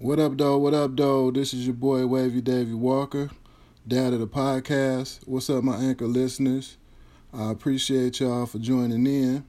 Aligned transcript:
What 0.00 0.20
up, 0.20 0.38
though? 0.38 0.58
What 0.58 0.74
up, 0.74 0.96
though? 0.96 1.32
This 1.32 1.52
is 1.52 1.66
your 1.66 1.74
boy 1.74 2.06
Wavy 2.06 2.40
Davy 2.40 2.72
Walker, 2.72 3.30
dad 3.88 4.12
of 4.12 4.20
the 4.20 4.28
podcast. 4.28 5.26
What's 5.26 5.50
up, 5.50 5.64
my 5.64 5.74
anchor 5.74 6.06
listeners? 6.06 6.76
I 7.34 7.50
appreciate 7.50 8.20
y'all 8.20 8.46
for 8.46 8.60
joining 8.60 9.04
in. 9.08 9.44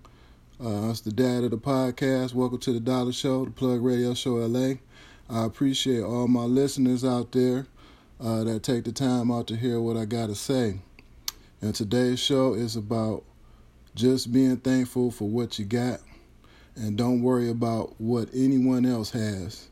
Uh, 0.60 0.90
it's 0.90 1.02
the 1.02 1.12
dad 1.12 1.44
of 1.44 1.52
the 1.52 1.60
podcast. 1.60 2.34
Welcome 2.34 2.58
to 2.62 2.74
the 2.74 2.80
Dollar 2.80 3.12
Show, 3.12 3.46
the 3.46 3.52
Plug 3.52 3.84
Radio 3.84 4.16
Show 4.16 4.38
LA. 4.38 4.78
I 5.30 5.46
appreciate 5.46 6.02
all 6.02 6.28
my 6.28 6.46
listeners 6.46 7.06
out 7.06 7.32
there 7.32 7.68
uh, 8.20 8.44
that 8.46 8.64
take 8.64 8.86
the 8.86 8.92
time 8.92 9.30
out 9.30 9.46
to 9.50 9.56
hear 9.56 9.80
what 9.80 9.98
I 9.98 10.06
got 10.06 10.30
to 10.30 10.36
say. 10.36 10.80
And 11.62 11.76
today's 11.76 12.20
show 12.20 12.56
is 12.56 12.76
about 12.76 13.24
just 13.94 14.34
being 14.34 14.58
thankful 14.58 15.12
for 15.12 15.30
what 15.30 15.60
you 15.60 15.66
got 15.66 16.00
and 16.76 16.98
don't 16.98 17.22
worry 17.22 17.52
about 17.52 18.02
what 18.02 18.30
anyone 18.34 18.88
else 18.88 19.12
has. 19.12 19.69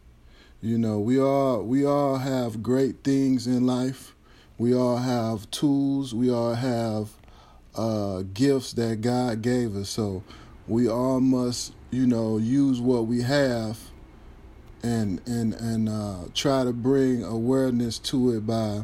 You 0.62 0.78
know, 0.80 1.00
we 1.00 1.20
all 1.20 1.62
we 1.62 1.86
all 1.86 2.18
have 2.18 2.64
great 2.64 3.04
things 3.04 3.46
in 3.46 3.68
life. 3.68 4.16
We 4.58 4.74
all 4.74 4.98
have 4.98 5.50
tools. 5.52 6.16
We 6.16 6.32
all 6.32 6.56
have 6.56 7.10
uh, 7.76 8.24
gifts 8.34 8.74
that 8.74 9.02
God 9.02 9.44
gave 9.44 9.76
us. 9.76 9.90
So 9.90 10.24
we 10.68 10.90
all 10.90 11.20
must, 11.20 11.74
you 11.92 12.08
know, 12.08 12.38
use 12.38 12.82
what 12.82 13.06
we 13.06 13.22
have 13.22 13.78
and 14.82 15.22
and 15.28 15.54
and 15.54 15.88
uh, 15.90 16.26
try 16.34 16.64
to 16.64 16.74
bring 16.74 17.24
awareness 17.24 18.00
to 18.00 18.32
it 18.36 18.48
by 18.48 18.82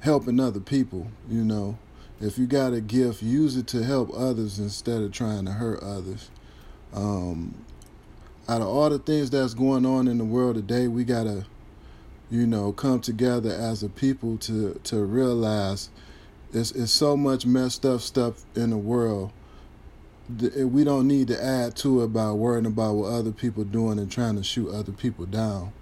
helping 0.00 0.40
other 0.40 0.60
people. 0.60 1.06
You 1.28 1.44
know, 1.44 1.78
if 2.20 2.36
you 2.36 2.46
got 2.46 2.72
a 2.72 2.80
gift, 2.80 3.22
use 3.22 3.56
it 3.56 3.68
to 3.68 3.84
help 3.84 4.10
others 4.12 4.58
instead 4.58 5.02
of 5.02 5.12
trying 5.12 5.44
to 5.46 5.52
hurt 5.52 5.84
others. 5.84 6.30
Um, 6.92 7.64
out 8.48 8.60
of 8.60 8.68
all 8.68 8.90
the 8.90 8.98
things 8.98 9.30
that's 9.30 9.54
going 9.54 9.86
on 9.86 10.08
in 10.08 10.18
the 10.18 10.24
world 10.24 10.56
today, 10.56 10.86
we 10.86 11.04
gotta, 11.04 11.46
you 12.30 12.46
know, 12.46 12.72
come 12.72 13.00
together 13.00 13.50
as 13.50 13.82
a 13.82 13.88
people 13.88 14.36
to 14.38 14.80
to 14.84 15.04
realize 15.04 15.88
it's 16.52 16.70
it's 16.72 16.92
so 16.92 17.16
much 17.16 17.46
messed 17.46 17.86
up 17.86 18.00
stuff 18.00 18.44
in 18.54 18.70
the 18.70 18.76
world. 18.76 19.32
We 20.28 20.84
don't 20.84 21.06
need 21.06 21.28
to 21.28 21.42
add 21.42 21.76
to 21.76 22.02
it 22.02 22.08
by 22.08 22.32
worrying 22.32 22.64
about 22.64 22.94
what 22.94 23.12
other 23.12 23.32
people 23.32 23.64
doing 23.64 23.98
and 23.98 24.10
trying 24.10 24.36
to 24.36 24.42
shoot 24.42 24.70
other 24.70 24.92
people 24.92 25.26
down. 25.26 25.72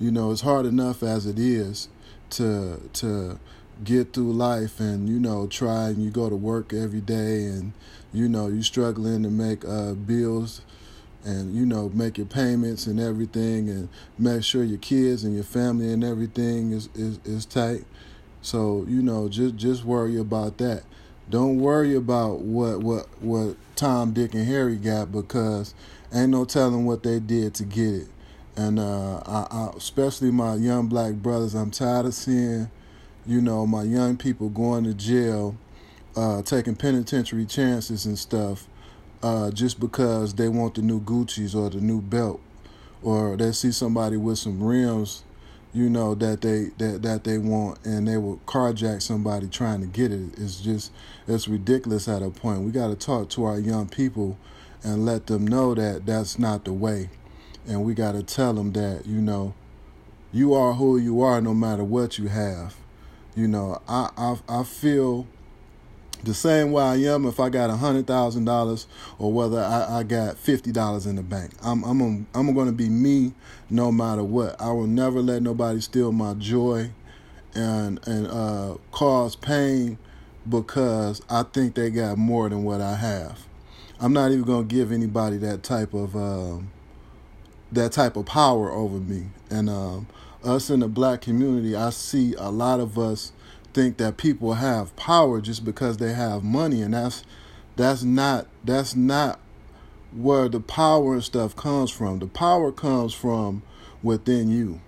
You 0.00 0.10
know, 0.10 0.32
it's 0.32 0.40
hard 0.40 0.66
enough 0.66 1.02
as 1.02 1.26
it 1.26 1.38
is 1.38 1.88
to 2.30 2.80
to 2.94 3.38
get 3.84 4.12
through 4.12 4.32
life 4.32 4.78
and 4.80 5.08
you 5.08 5.18
know 5.18 5.46
try 5.46 5.88
and 5.88 6.02
you 6.02 6.10
go 6.10 6.28
to 6.28 6.36
work 6.36 6.72
every 6.72 7.00
day 7.00 7.44
and 7.44 7.72
you 8.12 8.28
know 8.28 8.46
you 8.46 8.62
struggling 8.62 9.22
to 9.22 9.30
make 9.30 9.64
uh, 9.64 9.92
bills 9.92 10.60
and 11.24 11.54
you 11.54 11.64
know 11.64 11.90
make 11.94 12.18
your 12.18 12.26
payments 12.26 12.86
and 12.86 12.98
everything 12.98 13.68
and 13.68 13.88
make 14.18 14.42
sure 14.42 14.64
your 14.64 14.78
kids 14.78 15.24
and 15.24 15.34
your 15.34 15.44
family 15.44 15.92
and 15.92 16.02
everything 16.02 16.72
is 16.72 16.88
is, 16.94 17.18
is 17.24 17.46
tight. 17.46 17.84
So 18.40 18.84
you 18.88 19.02
know 19.02 19.28
just 19.28 19.56
just 19.56 19.84
worry 19.84 20.18
about 20.18 20.58
that. 20.58 20.82
Don't 21.30 21.58
worry 21.58 21.94
about 21.94 22.40
what 22.40 22.80
what 22.80 23.06
what 23.20 23.56
tom 23.76 24.12
dick 24.12 24.34
and 24.34 24.46
harry 24.46 24.76
got 24.76 25.10
because 25.10 25.74
ain't 26.12 26.30
no 26.30 26.44
telling 26.44 26.84
what 26.84 27.02
they 27.02 27.18
did 27.18 27.54
to 27.54 27.64
get 27.64 27.94
it. 27.94 28.08
And 28.54 28.78
uh, 28.78 29.22
I, 29.24 29.46
I, 29.50 29.70
especially 29.76 30.30
my 30.30 30.56
young 30.56 30.86
black 30.86 31.14
brothers 31.14 31.54
i'm 31.54 31.70
tired 31.70 32.04
of 32.04 32.12
seeing 32.12 32.70
you 33.24 33.40
know 33.40 33.66
my 33.66 33.82
young 33.82 34.18
people 34.18 34.50
going 34.50 34.84
to 34.84 34.92
jail 34.92 35.56
uh, 36.16 36.42
taking 36.42 36.74
penitentiary 36.76 37.46
chances 37.46 38.04
and 38.04 38.18
stuff 38.18 38.68
uh, 39.22 39.50
just 39.50 39.78
because 39.78 40.34
they 40.34 40.48
want 40.48 40.74
the 40.74 40.82
new 40.82 41.00
Gucci's 41.00 41.54
or 41.54 41.70
the 41.70 41.80
new 41.80 42.00
belt, 42.00 42.40
or 43.02 43.36
they 43.36 43.52
see 43.52 43.72
somebody 43.72 44.16
with 44.16 44.38
some 44.38 44.62
rims, 44.62 45.24
you 45.72 45.88
know 45.88 46.14
that 46.14 46.40
they 46.40 46.70
that 46.78 47.02
that 47.02 47.24
they 47.24 47.38
want, 47.38 47.84
and 47.84 48.06
they 48.06 48.16
will 48.18 48.40
carjack 48.46 49.00
somebody 49.00 49.48
trying 49.48 49.80
to 49.80 49.86
get 49.86 50.12
it. 50.12 50.38
It's 50.38 50.60
just 50.60 50.92
it's 51.26 51.48
ridiculous 51.48 52.08
at 52.08 52.22
a 52.22 52.30
point. 52.30 52.62
We 52.62 52.72
got 52.72 52.88
to 52.88 52.96
talk 52.96 53.30
to 53.30 53.44
our 53.44 53.58
young 53.58 53.88
people 53.88 54.38
and 54.82 55.06
let 55.06 55.26
them 55.26 55.46
know 55.46 55.74
that 55.74 56.04
that's 56.04 56.38
not 56.38 56.64
the 56.64 56.72
way, 56.72 57.10
and 57.66 57.84
we 57.84 57.94
got 57.94 58.12
to 58.12 58.22
tell 58.22 58.52
them 58.52 58.72
that 58.72 59.06
you 59.06 59.20
know 59.20 59.54
you 60.32 60.54
are 60.54 60.74
who 60.74 60.98
you 60.98 61.20
are 61.20 61.40
no 61.40 61.54
matter 61.54 61.84
what 61.84 62.18
you 62.18 62.28
have. 62.28 62.74
You 63.34 63.48
know, 63.48 63.80
I 63.88 64.10
I 64.16 64.36
I 64.48 64.64
feel 64.64 65.26
the 66.22 66.34
same 66.34 66.72
way 66.72 66.82
I 66.82 66.96
am 66.96 67.26
if 67.26 67.40
I 67.40 67.48
got 67.48 67.70
hundred 67.70 68.06
thousand 68.06 68.44
dollars 68.44 68.86
or 69.18 69.32
whether 69.32 69.60
I, 69.60 69.98
I 70.00 70.02
got 70.02 70.36
fifty 70.38 70.72
dollars 70.72 71.06
in 71.06 71.16
the 71.16 71.22
bank. 71.22 71.52
I'm 71.62 71.82
I'm 71.84 72.00
a, 72.00 72.38
I'm 72.38 72.54
going 72.54 72.66
to 72.66 72.72
be 72.72 72.88
me 72.88 73.32
no 73.70 73.90
matter 73.90 74.22
what. 74.22 74.60
I 74.60 74.70
will 74.72 74.86
never 74.86 75.20
let 75.20 75.42
nobody 75.42 75.80
steal 75.80 76.12
my 76.12 76.34
joy 76.34 76.90
and 77.54 78.00
and 78.06 78.26
uh, 78.26 78.76
cause 78.90 79.36
pain 79.36 79.98
because 80.48 81.22
I 81.28 81.42
think 81.44 81.74
they 81.74 81.90
got 81.90 82.18
more 82.18 82.48
than 82.48 82.64
what 82.64 82.80
I 82.80 82.94
have. 82.94 83.46
I'm 84.00 84.12
not 84.12 84.32
even 84.32 84.42
going 84.44 84.66
to 84.68 84.74
give 84.74 84.90
anybody 84.90 85.36
that 85.38 85.62
type 85.62 85.94
of 85.94 86.16
um, 86.16 86.70
that 87.70 87.92
type 87.92 88.16
of 88.16 88.26
power 88.26 88.70
over 88.70 88.98
me. 88.98 89.26
And 89.50 89.68
um, 89.70 90.06
us 90.44 90.70
in 90.70 90.80
the 90.80 90.88
black 90.88 91.22
community, 91.22 91.76
I 91.76 91.90
see 91.90 92.34
a 92.34 92.50
lot 92.50 92.80
of 92.80 92.98
us 92.98 93.32
think 93.74 93.96
that 93.98 94.16
people 94.16 94.54
have 94.54 94.94
power 94.96 95.40
just 95.40 95.64
because 95.64 95.96
they 95.96 96.12
have 96.12 96.42
money 96.44 96.82
and 96.82 96.94
that's 96.94 97.24
that's 97.76 98.02
not 98.02 98.46
that's 98.64 98.94
not 98.94 99.40
where 100.14 100.48
the 100.48 100.60
power 100.60 101.14
and 101.14 101.24
stuff 101.24 101.56
comes 101.56 101.90
from. 101.90 102.18
The 102.18 102.26
power 102.26 102.70
comes 102.70 103.14
from 103.14 103.62
within 104.02 104.50
you. 104.50 104.80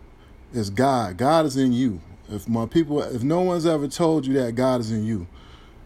It's 0.53 0.71
God. 0.71 1.17
God 1.17 1.47
is 1.47 1.56
in 1.56 1.72
you. 1.72 2.00
If 2.28 2.49
my 2.49 2.67
people 2.67 3.03
if 3.03 3.22
no 3.22 3.41
one's 3.41 3.67
ever 3.67 3.89
told 3.89 4.27
you 4.27 4.34
that 4.34 4.55
God 4.55 4.81
is 4.81 4.91
in 4.91 5.05
you, 5.05 5.27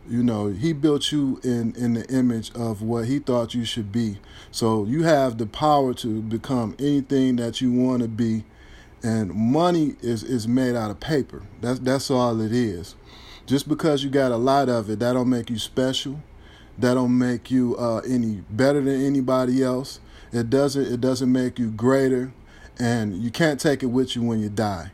you 0.08 0.22
know, 0.22 0.48
he 0.48 0.72
built 0.72 1.12
you 1.12 1.40
in 1.44 1.74
in 1.76 1.94
the 1.94 2.06
image 2.12 2.52
of 2.54 2.82
what 2.82 3.06
he 3.06 3.18
thought 3.18 3.54
you 3.54 3.64
should 3.64 3.92
be. 3.92 4.18
So 4.50 4.84
you 4.84 5.04
have 5.04 5.38
the 5.38 5.46
power 5.46 5.94
to 5.94 6.22
become 6.22 6.74
anything 6.78 7.36
that 7.36 7.60
you 7.60 7.72
want 7.72 8.02
to 8.02 8.08
be 8.08 8.44
and 9.02 9.32
money 9.32 9.94
is 10.00 10.22
is 10.22 10.48
made 10.48 10.74
out 10.74 10.90
of 10.90 11.00
paper. 11.00 11.42
That's 11.60 11.78
that's 11.80 12.10
all 12.10 12.40
it 12.40 12.52
is. 12.52 12.94
Just 13.46 13.68
because 13.68 14.04
you 14.04 14.10
got 14.10 14.32
a 14.32 14.36
lot 14.36 14.68
of 14.68 14.90
it, 14.90 14.98
that 14.98 15.12
don't 15.12 15.30
make 15.30 15.50
you 15.50 15.58
special. 15.58 16.20
That 16.78 16.94
don't 16.94 17.16
make 17.18 17.50
you 17.50 17.76
uh, 17.76 17.98
any 18.08 18.42
better 18.50 18.80
than 18.80 19.04
anybody 19.04 19.62
else. 19.62 20.00
It 20.32 20.50
doesn't 20.50 20.92
it 20.92 21.00
doesn't 21.00 21.30
make 21.30 21.58
you 21.58 21.70
greater, 21.70 22.32
and 22.78 23.16
you 23.16 23.30
can't 23.30 23.58
take 23.58 23.82
it 23.82 23.86
with 23.86 24.14
you 24.14 24.22
when 24.22 24.40
you 24.40 24.48
die. 24.48 24.90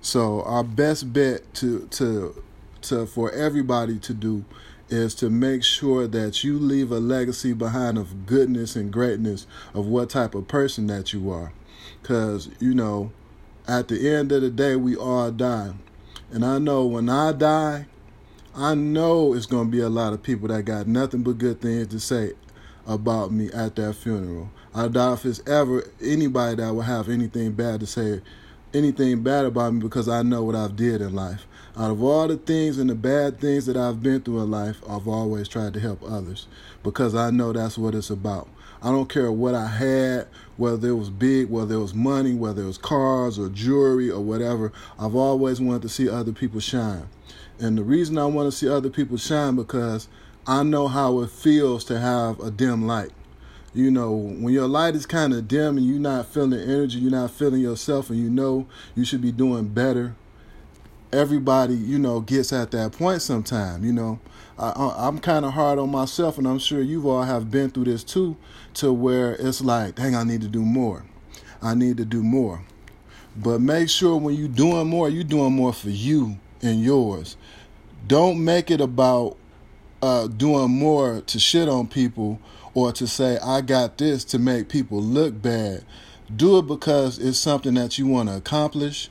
So 0.00 0.42
our 0.42 0.64
best 0.64 1.12
bet 1.12 1.54
to 1.54 1.86
to 1.92 2.42
to 2.82 3.06
for 3.06 3.30
everybody 3.30 3.98
to 4.00 4.14
do 4.14 4.44
is 4.88 5.14
to 5.14 5.30
make 5.30 5.62
sure 5.62 6.06
that 6.06 6.44
you 6.44 6.58
leave 6.58 6.90
a 6.90 6.98
legacy 6.98 7.52
behind 7.52 7.96
of 7.96 8.26
goodness 8.26 8.76
and 8.76 8.92
greatness 8.92 9.46
of 9.72 9.86
what 9.86 10.10
type 10.10 10.34
of 10.34 10.48
person 10.48 10.86
that 10.88 11.12
you 11.12 11.30
are. 11.30 11.52
Cause 12.02 12.50
you 12.60 12.74
know 12.74 13.12
at 13.66 13.88
the 13.88 14.08
end 14.08 14.32
of 14.32 14.42
the 14.42 14.50
day, 14.50 14.76
we 14.76 14.96
all 14.96 15.30
die. 15.30 15.72
And 16.30 16.44
I 16.44 16.58
know 16.58 16.86
when 16.86 17.08
I 17.08 17.32
die, 17.32 17.86
I 18.54 18.74
know 18.74 19.34
it's 19.34 19.46
going 19.46 19.66
to 19.66 19.70
be 19.70 19.80
a 19.80 19.88
lot 19.88 20.12
of 20.12 20.22
people 20.22 20.48
that 20.48 20.64
got 20.64 20.86
nothing 20.86 21.22
but 21.22 21.38
good 21.38 21.60
things 21.60 21.88
to 21.88 22.00
say 22.00 22.32
about 22.86 23.32
me 23.32 23.50
at 23.52 23.76
that 23.76 23.94
funeral. 23.94 24.50
I 24.74 24.88
doubt 24.88 25.20
if 25.20 25.26
it's 25.26 25.48
ever 25.48 25.84
anybody 26.02 26.56
that 26.56 26.74
will 26.74 26.82
have 26.82 27.08
anything 27.08 27.52
bad 27.52 27.80
to 27.80 27.86
say, 27.86 28.20
anything 28.74 29.22
bad 29.22 29.44
about 29.44 29.74
me 29.74 29.80
because 29.80 30.08
I 30.08 30.22
know 30.22 30.42
what 30.42 30.56
I've 30.56 30.76
did 30.76 31.00
in 31.00 31.14
life. 31.14 31.46
Out 31.76 31.90
of 31.90 32.02
all 32.02 32.28
the 32.28 32.36
things 32.36 32.78
and 32.78 32.90
the 32.90 32.94
bad 32.94 33.40
things 33.40 33.66
that 33.66 33.76
I've 33.76 34.02
been 34.02 34.20
through 34.20 34.42
in 34.42 34.50
life, 34.50 34.82
I've 34.88 35.08
always 35.08 35.48
tried 35.48 35.74
to 35.74 35.80
help 35.80 36.02
others 36.02 36.46
because 36.82 37.14
I 37.14 37.30
know 37.30 37.52
that's 37.52 37.78
what 37.78 37.94
it's 37.94 38.10
about. 38.10 38.48
I 38.82 38.90
don't 38.90 39.08
care 39.08 39.30
what 39.30 39.54
I 39.54 39.66
had, 39.66 40.26
whether 40.62 40.90
it 40.90 40.94
was 40.94 41.10
big, 41.10 41.50
whether 41.50 41.74
it 41.74 41.80
was 41.80 41.92
money, 41.92 42.34
whether 42.34 42.62
it 42.62 42.66
was 42.66 42.78
cars 42.78 43.36
or 43.36 43.48
jewelry 43.48 44.08
or 44.08 44.20
whatever. 44.20 44.72
I've 44.96 45.16
always 45.16 45.60
wanted 45.60 45.82
to 45.82 45.88
see 45.88 46.08
other 46.08 46.30
people 46.30 46.60
shine. 46.60 47.08
And 47.58 47.76
the 47.76 47.82
reason 47.82 48.16
I 48.16 48.26
want 48.26 48.46
to 48.46 48.56
see 48.56 48.68
other 48.68 48.88
people 48.88 49.16
shine 49.16 49.56
because 49.56 50.06
I 50.46 50.62
know 50.62 50.86
how 50.86 51.18
it 51.18 51.30
feels 51.30 51.84
to 51.86 51.98
have 51.98 52.38
a 52.38 52.48
dim 52.48 52.86
light. 52.86 53.10
You 53.74 53.90
know, 53.90 54.12
when 54.12 54.54
your 54.54 54.68
light 54.68 54.94
is 54.94 55.04
kind 55.04 55.34
of 55.34 55.48
dim 55.48 55.78
and 55.78 55.84
you're 55.84 55.98
not 55.98 56.26
feeling 56.26 56.60
energy, 56.60 57.00
you're 57.00 57.10
not 57.10 57.32
feeling 57.32 57.60
yourself, 57.60 58.08
and 58.08 58.20
you 58.20 58.30
know 58.30 58.68
you 58.94 59.04
should 59.04 59.20
be 59.20 59.32
doing 59.32 59.66
better. 59.66 60.14
Everybody, 61.12 61.74
you 61.74 61.98
know, 61.98 62.20
gets 62.20 62.52
at 62.52 62.70
that 62.70 62.92
point 62.92 63.20
sometime. 63.20 63.84
You 63.84 63.92
know, 63.92 64.20
I, 64.62 65.08
am 65.08 65.18
kind 65.18 65.44
of 65.44 65.52
hard 65.52 65.78
on 65.78 65.90
myself, 65.90 66.38
and 66.38 66.46
I'm 66.46 66.60
sure 66.60 66.80
you 66.80 67.10
all 67.10 67.22
have 67.22 67.50
been 67.50 67.70
through 67.70 67.84
this 67.84 68.04
too, 68.04 68.36
to 68.74 68.92
where 68.92 69.34
it's 69.34 69.60
like, 69.60 69.96
dang, 69.96 70.14
I 70.14 70.22
need 70.22 70.40
to 70.42 70.48
do 70.48 70.62
more. 70.62 71.04
I 71.60 71.74
need 71.74 71.96
to 71.96 72.04
do 72.04 72.22
more. 72.22 72.62
But 73.36 73.60
make 73.60 73.88
sure 73.88 74.16
when 74.16 74.34
you're 74.36 74.48
doing 74.48 74.88
more, 74.88 75.08
you're 75.08 75.24
doing 75.24 75.52
more 75.54 75.72
for 75.72 75.90
you 75.90 76.38
and 76.62 76.82
yours. 76.82 77.36
Don't 78.06 78.44
make 78.44 78.70
it 78.70 78.80
about 78.80 79.36
uh, 80.00 80.26
doing 80.26 80.70
more 80.70 81.22
to 81.22 81.38
shit 81.40 81.68
on 81.68 81.86
people 81.86 82.40
or 82.74 82.92
to 82.92 83.06
say, 83.06 83.38
I 83.42 83.60
got 83.60 83.98
this 83.98 84.24
to 84.24 84.38
make 84.38 84.68
people 84.68 85.02
look 85.02 85.40
bad. 85.40 85.84
do 86.34 86.58
it 86.58 86.66
because 86.66 87.18
it's 87.18 87.38
something 87.38 87.74
that 87.74 87.98
you 87.98 88.06
want 88.06 88.28
to 88.28 88.36
accomplish. 88.36 89.10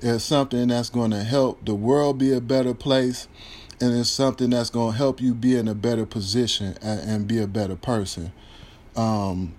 It's 0.00 0.24
something 0.24 0.68
that's 0.68 0.90
going 0.90 1.12
to 1.12 1.22
help 1.22 1.64
the 1.64 1.74
world 1.74 2.18
be 2.18 2.32
a 2.32 2.40
better 2.40 2.74
place, 2.74 3.28
and 3.82 3.98
it's 3.98 4.10
something 4.10 4.50
that's 4.50 4.70
going 4.70 4.92
to 4.92 4.96
help 4.96 5.20
you 5.20 5.34
be 5.34 5.56
in 5.56 5.66
a 5.66 5.74
better 5.74 6.06
position 6.06 6.76
and, 6.80 7.00
and 7.00 7.26
be 7.26 7.42
a 7.42 7.48
better 7.48 7.74
person. 7.74 8.32
Um, 8.94 9.54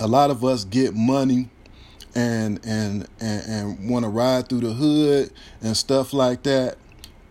a 0.00 0.06
lot 0.06 0.30
of 0.30 0.42
us 0.42 0.64
get 0.64 0.94
money 0.94 1.50
and 2.14 2.60
and 2.64 3.06
and, 3.20 3.46
and 3.46 3.90
want 3.90 4.04
to 4.04 4.08
ride 4.08 4.48
through 4.48 4.60
the 4.60 4.72
hood 4.72 5.30
and 5.60 5.76
stuff 5.76 6.14
like 6.14 6.44
that 6.44 6.78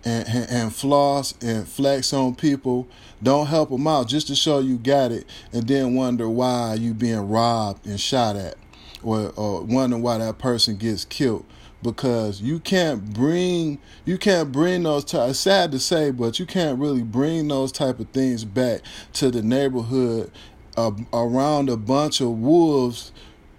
and, 0.06 0.28
and, 0.28 0.50
and 0.50 0.76
floss 0.76 1.34
and 1.42 1.68
flex 1.68 2.14
on 2.14 2.36
people 2.36 2.88
don't 3.22 3.48
help 3.48 3.70
them 3.70 3.88
out 3.88 4.08
just 4.08 4.28
to 4.28 4.36
show 4.36 4.60
you 4.60 4.78
got 4.78 5.12
it 5.12 5.26
and 5.54 5.68
then 5.68 5.96
wonder 5.96 6.30
why 6.30 6.76
you 6.76 6.94
being 6.94 7.30
robbed 7.30 7.86
and 7.86 8.00
shot 8.00 8.36
at 8.36 8.56
or, 9.04 9.32
or 9.36 9.62
wonder 9.64 9.98
why 9.98 10.18
that 10.20 10.38
person 10.38 10.78
gets 10.78 11.06
killed 11.06 11.46
because 11.84 12.42
you 12.42 12.60
can't 12.60 13.14
bring 13.14 13.80
you 14.06 14.18
can't 14.18 14.52
bring 14.52 14.84
those 14.84 15.04
t- 15.04 15.18
it's 15.18 15.40
sad 15.40 15.72
to 15.72 15.80
say 15.80 16.12
but 16.12 16.40
you 16.40 16.46
can't 16.46 16.80
really 16.80 17.04
bring 17.04 17.48
those 17.48 17.72
type 17.72 18.00
of 18.00 18.08
things 18.10 18.46
back 18.46 18.82
to 19.14 19.32
the 19.32 19.42
neighborhood 19.42 20.32
uh, 20.78 20.92
around 21.14 21.70
a 21.70 21.78
bunch 21.78 22.22
of 22.22 22.30
wolves 22.30 23.12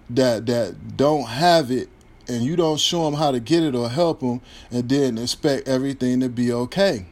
that 0.09 0.45
that 0.45 0.97
don't 0.97 1.27
have 1.27 1.71
it 1.71 1.89
and 2.27 2.43
you 2.43 2.55
don't 2.55 2.79
show 2.79 3.03
them 3.03 3.15
how 3.15 3.31
to 3.31 3.39
get 3.39 3.63
it 3.63 3.75
or 3.75 3.89
help 3.89 4.21
them 4.21 4.41
and 4.71 4.87
then 4.87 5.17
expect 5.17 5.67
everything 5.67 6.21
to 6.21 6.29
be 6.29 6.53
okay. 6.53 7.05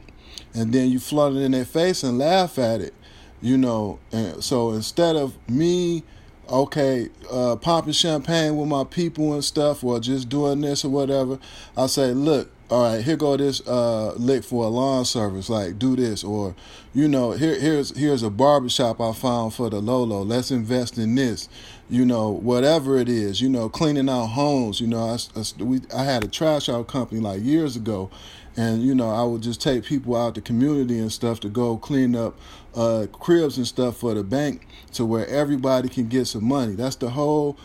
And 0.54 0.72
then 0.72 0.90
you 0.90 0.98
flood 0.98 1.34
it 1.34 1.40
in 1.40 1.52
their 1.52 1.66
face 1.66 2.02
and 2.02 2.18
laugh 2.18 2.58
at 2.58 2.80
it 2.80 2.94
you 3.42 3.58
know 3.58 3.98
and 4.12 4.42
so 4.42 4.70
instead 4.70 5.16
of 5.16 5.36
me 5.48 6.02
okay 6.52 7.08
uh 7.30 7.56
popping 7.56 7.92
champagne 7.92 8.56
with 8.56 8.68
my 8.68 8.84
people 8.84 9.32
and 9.32 9.42
stuff 9.42 9.82
or 9.82 9.98
just 9.98 10.28
doing 10.28 10.60
this 10.60 10.84
or 10.84 10.90
whatever 10.90 11.38
i 11.76 11.86
say 11.86 12.12
look 12.12 12.50
all 12.72 12.84
right, 12.84 13.04
here 13.04 13.16
go 13.16 13.36
this 13.36 13.60
uh, 13.68 14.14
lick 14.14 14.42
for 14.42 14.64
a 14.64 14.68
lawn 14.68 15.04
service. 15.04 15.50
Like, 15.50 15.78
do 15.78 15.94
this, 15.94 16.24
or 16.24 16.54
you 16.94 17.06
know, 17.06 17.32
here 17.32 17.60
here's 17.60 17.94
here's 17.98 18.22
a 18.22 18.30
barbershop 18.30 18.98
I 18.98 19.12
found 19.12 19.52
for 19.52 19.68
the 19.68 19.78
Lolo. 19.78 20.22
Let's 20.22 20.50
invest 20.50 20.96
in 20.96 21.14
this. 21.14 21.50
You 21.90 22.06
know, 22.06 22.30
whatever 22.30 22.96
it 22.96 23.10
is. 23.10 23.42
You 23.42 23.50
know, 23.50 23.68
cleaning 23.68 24.08
out 24.08 24.28
homes. 24.28 24.80
You 24.80 24.86
know, 24.86 25.00
I, 25.00 25.18
I, 25.38 25.62
we 25.62 25.82
I 25.94 26.04
had 26.04 26.24
a 26.24 26.28
trash 26.28 26.70
out 26.70 26.86
company 26.86 27.20
like 27.20 27.42
years 27.42 27.76
ago, 27.76 28.10
and 28.56 28.82
you 28.82 28.94
know, 28.94 29.10
I 29.10 29.22
would 29.24 29.42
just 29.42 29.60
take 29.60 29.84
people 29.84 30.16
out 30.16 30.34
the 30.34 30.40
community 30.40 30.98
and 30.98 31.10
stuff 31.10 31.40
to 31.40 31.48
go 31.48 31.76
clean 31.76 32.14
up 32.14 32.38
uh, 32.74 33.06
cribs 33.12 33.56
and 33.56 33.66
stuff 33.66 33.96
for 33.96 34.14
the 34.14 34.22
bank, 34.22 34.66
to 34.92 35.04
where 35.04 35.26
everybody 35.26 35.88
can 35.88 36.08
get 36.08 36.26
some 36.26 36.44
money. 36.44 36.74
That's 36.74 36.96
the 36.96 37.10
whole 37.10 37.56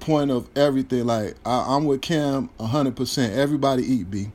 point 0.00 0.30
of 0.30 0.48
everything. 0.56 1.06
Like 1.06 1.36
I, 1.44 1.76
am 1.76 1.86
with 1.86 2.02
Cam 2.02 2.50
100%. 2.58 3.30
Everybody 3.30 3.82
eat 3.84 4.10
B. 4.10 4.30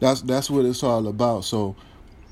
That's 0.00 0.22
that's 0.22 0.48
what 0.48 0.64
it's 0.64 0.82
all 0.82 1.06
about. 1.06 1.44
So, 1.44 1.76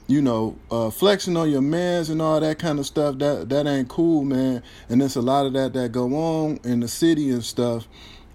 you 0.06 0.22
know, 0.22 0.56
uh, 0.70 0.90
flexing 0.90 1.36
on 1.36 1.50
your 1.50 1.60
mans 1.60 2.08
and 2.08 2.22
all 2.22 2.40
that 2.40 2.58
kind 2.58 2.78
of 2.78 2.86
stuff 2.86 3.18
that 3.18 3.48
that 3.50 3.66
ain't 3.66 3.88
cool, 3.88 4.24
man. 4.24 4.62
And 4.88 5.00
there's 5.00 5.16
a 5.16 5.22
lot 5.22 5.46
of 5.46 5.52
that 5.52 5.74
that 5.74 5.92
go 5.92 6.14
on 6.14 6.60
in 6.64 6.80
the 6.80 6.88
city 6.88 7.30
and 7.30 7.44
stuff, 7.44 7.86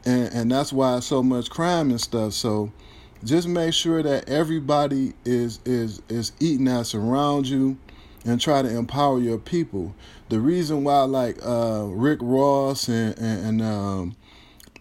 and 0.06 0.32
and 0.34 0.52
that's 0.52 0.72
why 0.72 1.00
so 1.00 1.24
much 1.24 1.50
crime 1.50 1.90
and 1.90 2.00
stuff. 2.00 2.34
So, 2.34 2.72
just 3.24 3.48
make 3.48 3.74
sure 3.74 4.04
that 4.04 4.30
everybody 4.30 5.14
is 5.26 5.60
is 5.66 6.02
is 6.10 6.32
eating 6.40 6.68
that 6.68 6.94
around 6.94 7.48
you 7.48 7.78
and 8.26 8.40
try 8.40 8.62
to 8.62 8.70
empower 8.70 9.20
your 9.20 9.38
people. 9.38 9.96
The 10.30 10.40
reason 10.40 10.84
why 10.84 11.02
like 11.04 11.38
uh, 11.46 11.86
Rick 11.88 12.20
Ross 12.22 12.88
and 12.88 13.18
and, 13.18 13.46
and 13.46 13.62
um, 13.62 14.16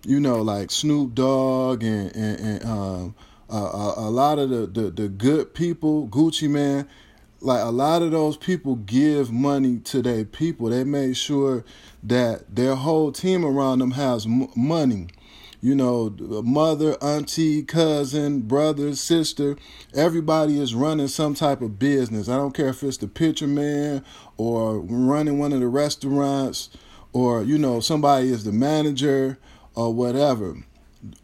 you 0.05 0.21
know 0.21 0.43
like 0.43 0.71
Snoop 0.71 1.15
Dogg 1.15 1.83
and 1.83 2.15
and, 2.15 2.41
and 2.41 2.65
um, 2.65 3.15
uh, 3.53 3.95
a, 3.99 4.11
lot 4.11 4.39
of 4.39 4.49
the, 4.49 4.67
the, 4.67 4.91
the 4.91 5.09
good 5.09 5.53
people, 5.53 6.09
Gucci 6.09 6.49
Mane, 6.49 6.89
like 7.43 7.61
a 7.61 7.71
lot 7.71 8.01
of 8.01 8.11
those 8.11 8.37
people 8.37 8.77
give 8.77 9.31
money 9.31 9.79
to 9.81 10.01
their 10.01 10.25
people. 10.25 10.71
They 10.71 10.85
make 10.85 11.17
sure 11.17 11.65
that 12.03 12.55
their 12.55 12.75
whole 12.75 13.13
team 13.13 13.45
around 13.45 13.81
them 13.81 13.91
has 13.93 14.25
m- 14.25 14.49
money. 14.57 15.09
You 15.65 15.77
know, 15.77 16.11
mother, 16.19 16.97
auntie, 17.01 17.63
cousin, 17.63 18.41
brother, 18.41 18.97
sister, 18.97 19.57
everybody 19.95 20.61
is 20.61 20.75
running 20.75 21.07
some 21.07 21.35
type 21.35 21.63
of 21.63 21.79
business. 21.79 22.29
I 22.29 22.35
don't 22.35 22.53
care 22.53 22.71
if 22.71 22.83
it's 22.83 22.97
the 22.97 23.07
picture 23.07 23.47
man 23.47 24.05
or 24.37 24.81
running 24.81 25.39
one 25.39 25.53
of 25.53 25.61
the 25.61 25.69
restaurants 25.69 26.69
or, 27.13 27.45
you 27.45 27.59
know, 27.59 27.79
somebody 27.79 28.33
is 28.33 28.43
the 28.43 28.51
manager 28.51 29.39
or 29.77 29.95
whatever 29.95 30.65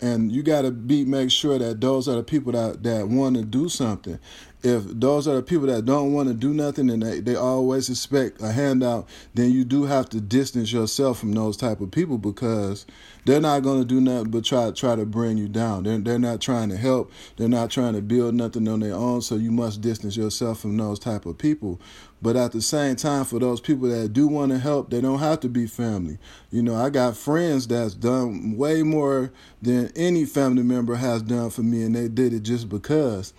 and 0.01 0.33
you 0.33 0.43
got 0.43 0.63
to 0.63 0.71
be 0.71 1.05
make 1.05 1.31
sure 1.31 1.59
that 1.59 1.81
those 1.81 2.09
are 2.09 2.17
the 2.17 2.23
people 2.23 2.53
that 2.53 2.83
that 2.83 3.09
want 3.09 3.37
to 3.37 3.43
do 3.45 3.69
something. 3.69 4.19
If 4.63 4.83
those 4.87 5.29
are 5.29 5.37
the 5.37 5.43
people 5.43 5.69
that 5.69 5.85
don't 5.85 6.13
want 6.13 6.29
to 6.29 6.35
do 6.35 6.53
nothing 6.53 6.91
and 6.91 7.01
they, 7.01 7.21
they 7.21 7.37
always 7.37 7.89
expect 7.89 8.43
a 8.43 8.51
handout 8.51 9.09
then 9.35 9.53
you 9.53 9.65
do 9.65 9.85
have 9.85 10.09
to 10.09 10.21
distance 10.21 10.73
yourself 10.73 11.21
from 11.21 11.33
those 11.33 11.57
type 11.57 11.81
of 11.81 11.93
people 11.93 12.19
because 12.19 12.85
they're 13.25 13.41
not 13.41 13.63
going 13.63 13.79
to 13.79 13.85
do 13.85 14.01
nothing 14.01 14.33
but 14.33 14.45
try 14.45 14.71
try 14.73 14.97
to 14.97 15.07
bring 15.07 15.37
you 15.37 15.49
down. 15.49 15.85
They're, 15.85 15.99
they're 15.99 16.19
not 16.19 16.41
trying 16.41 16.71
to 16.71 16.77
help. 16.77 17.13
They're 17.37 17.49
not 17.49 17.71
trying 17.71 17.95
to 17.95 18.03
build 18.03 18.35
nothing 18.35 18.67
on 18.67 18.81
their 18.81 18.95
own. 18.95 19.23
So 19.23 19.37
you 19.37 19.53
must 19.53 19.81
distance 19.81 20.17
yourself 20.17 20.61
from 20.61 20.77
those 20.77 20.99
type 20.99 21.25
of 21.25 21.39
people 21.39 21.81
but 22.21 22.37
at 22.37 22.53
the 22.53 22.61
same 22.61 22.97
time 22.97 23.25
for 23.25 23.39
those 23.39 23.61
people 23.61 23.89
that 23.89 24.13
do 24.13 24.27
want 24.27 24.51
to 24.53 24.59
help 24.59 24.91
they 24.91 25.01
don't 25.01 25.19
have 25.19 25.41
to 25.41 25.49
be 25.49 25.67
family 25.67 26.19
you 26.51 26.63
know 26.63 26.75
i 26.75 26.91
got 26.91 27.17
friends 27.17 27.67
that's 27.67 27.95
done 27.95 28.57
way 28.57 28.83
more 28.83 29.33
than 29.63 29.91
any 29.97 30.25
family 30.25 30.63
member 30.63 30.95
has 30.95 31.23
done 31.23 31.51
for 31.51 31.63
me 31.63 31.83
and 31.83 31.95
they 31.95 32.09
did 32.09 32.33
it 32.33 32.43
just 32.43 32.69
because 32.69 33.33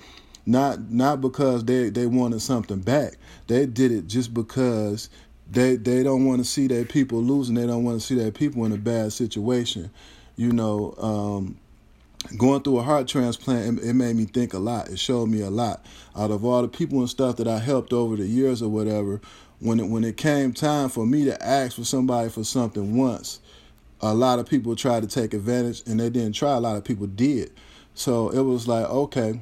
not 0.49 0.91
not 0.91 1.21
because 1.21 1.63
they 1.63 1.89
they 1.89 2.07
wanted 2.07 2.41
something 2.41 2.79
back. 2.79 3.13
They 3.47 3.67
did 3.67 3.91
it 3.91 4.07
just 4.07 4.33
because 4.33 5.09
they 5.49 5.75
they 5.75 6.01
don't 6.01 6.25
want 6.25 6.39
to 6.39 6.45
see 6.45 6.65
their 6.65 6.85
people 6.85 7.21
losing. 7.21 7.53
They 7.53 7.67
don't 7.67 7.83
want 7.83 8.01
to 8.01 8.05
see 8.05 8.15
their 8.15 8.31
people 8.31 8.65
in 8.65 8.71
a 8.71 8.77
bad 8.77 9.13
situation. 9.13 9.91
You 10.37 10.51
know, 10.51 10.95
um, 10.97 11.59
going 12.37 12.61
through 12.61 12.79
a 12.79 12.83
heart 12.83 13.07
transplant, 13.07 13.79
it, 13.79 13.89
it, 13.89 13.93
made 13.93 14.15
me 14.15 14.25
think 14.25 14.53
a 14.53 14.59
lot. 14.59 14.89
It 14.89 14.99
showed 14.99 15.29
me 15.29 15.41
a 15.41 15.49
lot. 15.49 15.85
Out 16.15 16.31
of 16.31 16.43
all 16.43 16.61
the 16.61 16.67
people 16.67 16.99
and 16.99 17.09
stuff 17.09 17.37
that 17.37 17.47
I 17.47 17.59
helped 17.59 17.93
over 17.93 18.15
the 18.15 18.27
years 18.27 18.61
or 18.61 18.69
whatever, 18.69 19.21
when 19.59 19.79
it 19.79 19.89
when 19.89 20.03
it 20.03 20.17
came 20.17 20.53
time 20.53 20.89
for 20.89 21.05
me 21.05 21.25
to 21.25 21.43
ask 21.45 21.75
for 21.75 21.83
somebody 21.83 22.29
for 22.29 22.43
something 22.43 22.95
once, 22.95 23.39
a 24.01 24.13
lot 24.13 24.39
of 24.39 24.47
people 24.49 24.75
tried 24.75 25.03
to 25.03 25.07
take 25.07 25.33
advantage, 25.33 25.83
and 25.85 25.99
they 25.99 26.09
didn't 26.09 26.33
try. 26.33 26.53
A 26.53 26.59
lot 26.59 26.77
of 26.77 26.83
people 26.83 27.07
did. 27.07 27.51
So 27.93 28.29
it 28.29 28.41
was 28.41 28.67
like, 28.67 28.85
okay, 28.89 29.41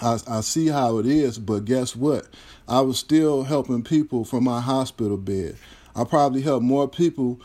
I, 0.00 0.18
I 0.28 0.40
see 0.40 0.68
how 0.68 0.98
it 0.98 1.06
is, 1.06 1.38
but 1.38 1.64
guess 1.64 1.94
what? 1.94 2.28
I 2.66 2.80
was 2.80 2.98
still 2.98 3.44
helping 3.44 3.82
people 3.82 4.24
from 4.24 4.44
my 4.44 4.60
hospital 4.60 5.16
bed. 5.16 5.56
I 5.94 6.04
probably 6.04 6.42
helped 6.42 6.64
more 6.64 6.88
people 6.88 7.40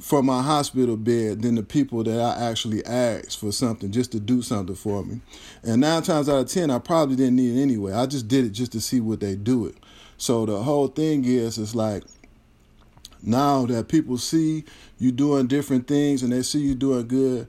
from 0.00 0.26
my 0.26 0.42
hospital 0.42 0.96
bed 0.96 1.42
than 1.42 1.54
the 1.54 1.62
people 1.62 2.02
that 2.04 2.18
I 2.18 2.50
actually 2.50 2.84
asked 2.86 3.38
for 3.38 3.52
something 3.52 3.92
just 3.92 4.12
to 4.12 4.20
do 4.20 4.42
something 4.42 4.76
for 4.76 5.04
me. 5.04 5.20
And 5.62 5.80
nine 5.80 6.02
times 6.02 6.28
out 6.28 6.38
of 6.38 6.48
ten, 6.48 6.70
I 6.70 6.78
probably 6.78 7.16
didn't 7.16 7.36
need 7.36 7.58
it 7.58 7.62
anyway. 7.62 7.92
I 7.92 8.06
just 8.06 8.28
did 8.28 8.44
it 8.46 8.50
just 8.50 8.72
to 8.72 8.80
see 8.80 9.00
what 9.00 9.20
they 9.20 9.36
do 9.36 9.66
it. 9.66 9.76
So 10.16 10.46
the 10.46 10.62
whole 10.62 10.88
thing 10.88 11.24
is, 11.24 11.58
it's 11.58 11.74
like 11.74 12.04
now 13.22 13.66
that 13.66 13.88
people 13.88 14.16
see 14.18 14.64
you 14.98 15.12
doing 15.12 15.46
different 15.46 15.86
things 15.86 16.22
and 16.22 16.32
they 16.32 16.42
see 16.42 16.60
you 16.60 16.74
doing 16.74 17.06
good, 17.08 17.48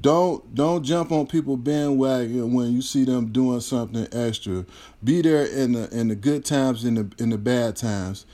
don't 0.00 0.54
don't 0.54 0.84
jump 0.84 1.10
on 1.10 1.26
people 1.26 1.56
bandwagon 1.56 2.52
when 2.52 2.72
you 2.72 2.82
see 2.82 3.04
them 3.04 3.32
doing 3.32 3.60
something 3.60 4.06
extra. 4.12 4.64
Be 5.02 5.22
there 5.22 5.44
in 5.44 5.72
the 5.72 5.88
in 5.90 6.08
the 6.08 6.14
good 6.14 6.44
times 6.44 6.84
and 6.84 6.96
the 6.96 7.22
in 7.22 7.30
the 7.30 7.38
bad 7.38 7.76
times. 7.76 8.26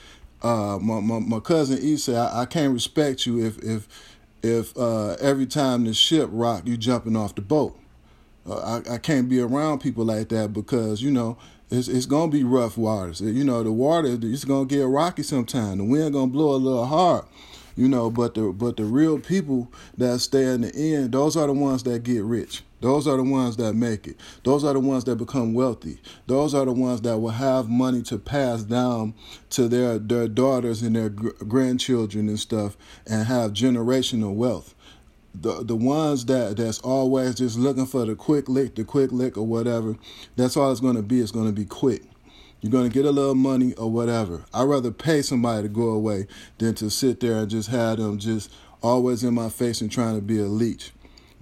Uh, 0.44 0.78
my, 0.78 1.00
my 1.00 1.18
my 1.18 1.40
cousin 1.40 1.78
E 1.80 1.96
said 1.96 2.16
I, 2.16 2.42
I 2.42 2.44
can't 2.44 2.74
respect 2.74 3.24
you 3.24 3.44
if 3.44 3.58
if 3.58 3.88
if 4.42 4.76
uh, 4.76 5.12
every 5.14 5.46
time 5.46 5.84
the 5.84 5.94
ship 5.94 6.28
rock 6.30 6.66
you 6.66 6.76
jumping 6.76 7.16
off 7.16 7.34
the 7.34 7.40
boat. 7.40 7.78
Uh, 8.46 8.82
I 8.86 8.94
I 8.94 8.98
can't 8.98 9.28
be 9.28 9.40
around 9.40 9.80
people 9.80 10.04
like 10.04 10.28
that 10.28 10.52
because 10.52 11.00
you 11.00 11.10
know 11.10 11.38
it's 11.70 11.88
it's 11.88 12.04
gonna 12.04 12.30
be 12.30 12.44
rough 12.44 12.76
waters. 12.76 13.22
You 13.22 13.42
know 13.42 13.62
the 13.62 13.72
water 13.72 14.18
it's 14.20 14.44
gonna 14.44 14.66
get 14.66 14.82
rocky 14.82 15.22
sometime. 15.22 15.78
The 15.78 15.84
wind 15.84 16.12
gonna 16.12 16.26
blow 16.26 16.54
a 16.54 16.56
little 16.56 16.86
hard 16.86 17.24
you 17.76 17.88
know 17.88 18.10
but 18.10 18.34
the 18.34 18.52
but 18.52 18.76
the 18.76 18.84
real 18.84 19.18
people 19.18 19.70
that 19.96 20.20
stay 20.20 20.44
in 20.44 20.60
the 20.60 20.74
end 20.76 21.12
those 21.12 21.36
are 21.36 21.46
the 21.46 21.52
ones 21.52 21.82
that 21.82 22.02
get 22.02 22.22
rich 22.22 22.62
those 22.84 23.08
are 23.08 23.16
the 23.16 23.22
ones 23.22 23.56
that 23.56 23.72
make 23.72 24.06
it. 24.06 24.20
Those 24.42 24.62
are 24.62 24.74
the 24.74 24.78
ones 24.78 25.04
that 25.04 25.16
become 25.16 25.54
wealthy. 25.54 26.02
Those 26.26 26.54
are 26.54 26.66
the 26.66 26.72
ones 26.74 27.00
that 27.00 27.16
will 27.16 27.30
have 27.30 27.66
money 27.66 28.02
to 28.02 28.18
pass 28.18 28.62
down 28.62 29.14
to 29.50 29.68
their 29.68 29.98
their 29.98 30.28
daughters 30.28 30.82
and 30.82 30.94
their 30.94 31.08
gr- 31.08 31.30
grandchildren 31.48 32.28
and 32.28 32.38
stuff 32.38 32.76
and 33.06 33.26
have 33.26 33.52
generational 33.52 34.34
wealth. 34.34 34.74
The 35.34 35.64
the 35.64 35.74
ones 35.74 36.26
that 36.26 36.58
that's 36.58 36.78
always 36.80 37.36
just 37.36 37.56
looking 37.56 37.86
for 37.86 38.04
the 38.04 38.16
quick 38.16 38.50
lick 38.50 38.74
the 38.74 38.84
quick 38.84 39.12
lick 39.12 39.38
or 39.38 39.46
whatever 39.46 39.96
that's 40.36 40.54
all 40.54 40.70
it's 40.70 40.80
going 40.80 40.96
to 40.96 41.02
be. 41.02 41.20
It's 41.20 41.30
going 41.30 41.46
to 41.46 41.52
be 41.52 41.64
quick. 41.64 42.02
You're 42.60 42.70
going 42.70 42.90
to 42.90 42.92
get 42.92 43.06
a 43.06 43.10
little 43.10 43.34
money 43.34 43.72
or 43.76 43.90
whatever. 43.90 44.44
I'd 44.52 44.64
rather 44.64 44.90
pay 44.90 45.22
somebody 45.22 45.62
to 45.62 45.68
go 45.70 45.88
away 45.88 46.26
than 46.58 46.74
to 46.74 46.90
sit 46.90 47.20
there 47.20 47.38
and 47.38 47.48
just 47.48 47.70
have 47.70 47.96
them 47.96 48.18
just 48.18 48.52
always 48.82 49.24
in 49.24 49.32
my 49.32 49.48
face 49.48 49.80
and 49.80 49.90
trying 49.90 50.16
to 50.16 50.20
be 50.20 50.38
a 50.38 50.44
leech. 50.44 50.92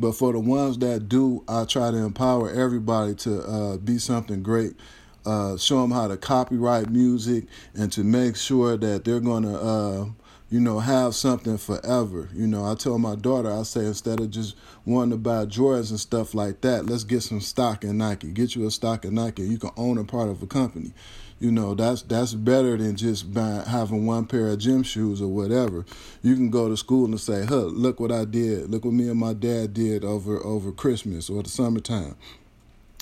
But 0.02 0.16
for 0.16 0.32
the 0.32 0.40
ones 0.40 0.78
that 0.78 1.08
do, 1.08 1.44
I 1.46 1.64
try 1.64 1.92
to 1.92 1.96
empower 1.96 2.50
everybody 2.50 3.14
to 3.14 3.40
uh, 3.42 3.76
be 3.76 3.98
something 3.98 4.42
great. 4.42 4.74
Uh, 5.24 5.56
show 5.56 5.80
them 5.80 5.92
how 5.92 6.08
to 6.08 6.16
copyright 6.16 6.90
music 6.90 7.44
and 7.74 7.92
to 7.92 8.02
make 8.02 8.34
sure 8.34 8.76
that 8.76 9.04
they're 9.04 9.20
going 9.20 9.44
to, 9.44 9.56
uh, 9.56 10.06
you 10.50 10.58
know, 10.58 10.80
have 10.80 11.14
something 11.14 11.56
forever. 11.56 12.28
You 12.34 12.48
know, 12.48 12.64
I 12.64 12.74
tell 12.74 12.98
my 12.98 13.14
daughter, 13.14 13.52
I 13.52 13.62
say 13.62 13.86
instead 13.86 14.18
of 14.18 14.32
just 14.32 14.56
wanting 14.84 15.12
to 15.12 15.18
buy 15.18 15.46
Jordans 15.46 15.90
and 15.90 16.00
stuff 16.00 16.34
like 16.34 16.62
that, 16.62 16.86
let's 16.86 17.04
get 17.04 17.20
some 17.20 17.40
stock 17.40 17.84
in 17.84 17.98
Nike. 17.98 18.32
Get 18.32 18.56
you 18.56 18.66
a 18.66 18.72
stock 18.72 19.04
in 19.04 19.14
Nike. 19.14 19.42
You 19.42 19.56
can 19.56 19.70
own 19.76 19.98
a 19.98 20.04
part 20.04 20.28
of 20.28 20.42
a 20.42 20.48
company. 20.48 20.94
You 21.42 21.50
know, 21.50 21.74
that's 21.74 22.02
that's 22.02 22.34
better 22.34 22.76
than 22.76 22.94
just 22.94 23.34
buying, 23.34 23.62
having 23.66 24.06
one 24.06 24.26
pair 24.26 24.46
of 24.46 24.60
gym 24.60 24.84
shoes 24.84 25.20
or 25.20 25.26
whatever. 25.26 25.84
You 26.22 26.36
can 26.36 26.50
go 26.50 26.68
to 26.68 26.76
school 26.76 27.06
and 27.06 27.20
say, 27.20 27.44
"Huh, 27.44 27.64
look 27.64 27.98
what 27.98 28.12
I 28.12 28.24
did. 28.24 28.70
Look 28.70 28.84
what 28.84 28.94
me 28.94 29.08
and 29.08 29.18
my 29.18 29.32
dad 29.32 29.74
did 29.74 30.04
over 30.04 30.38
over 30.46 30.70
Christmas 30.70 31.28
or 31.28 31.42
the 31.42 31.48
summertime." 31.48 32.14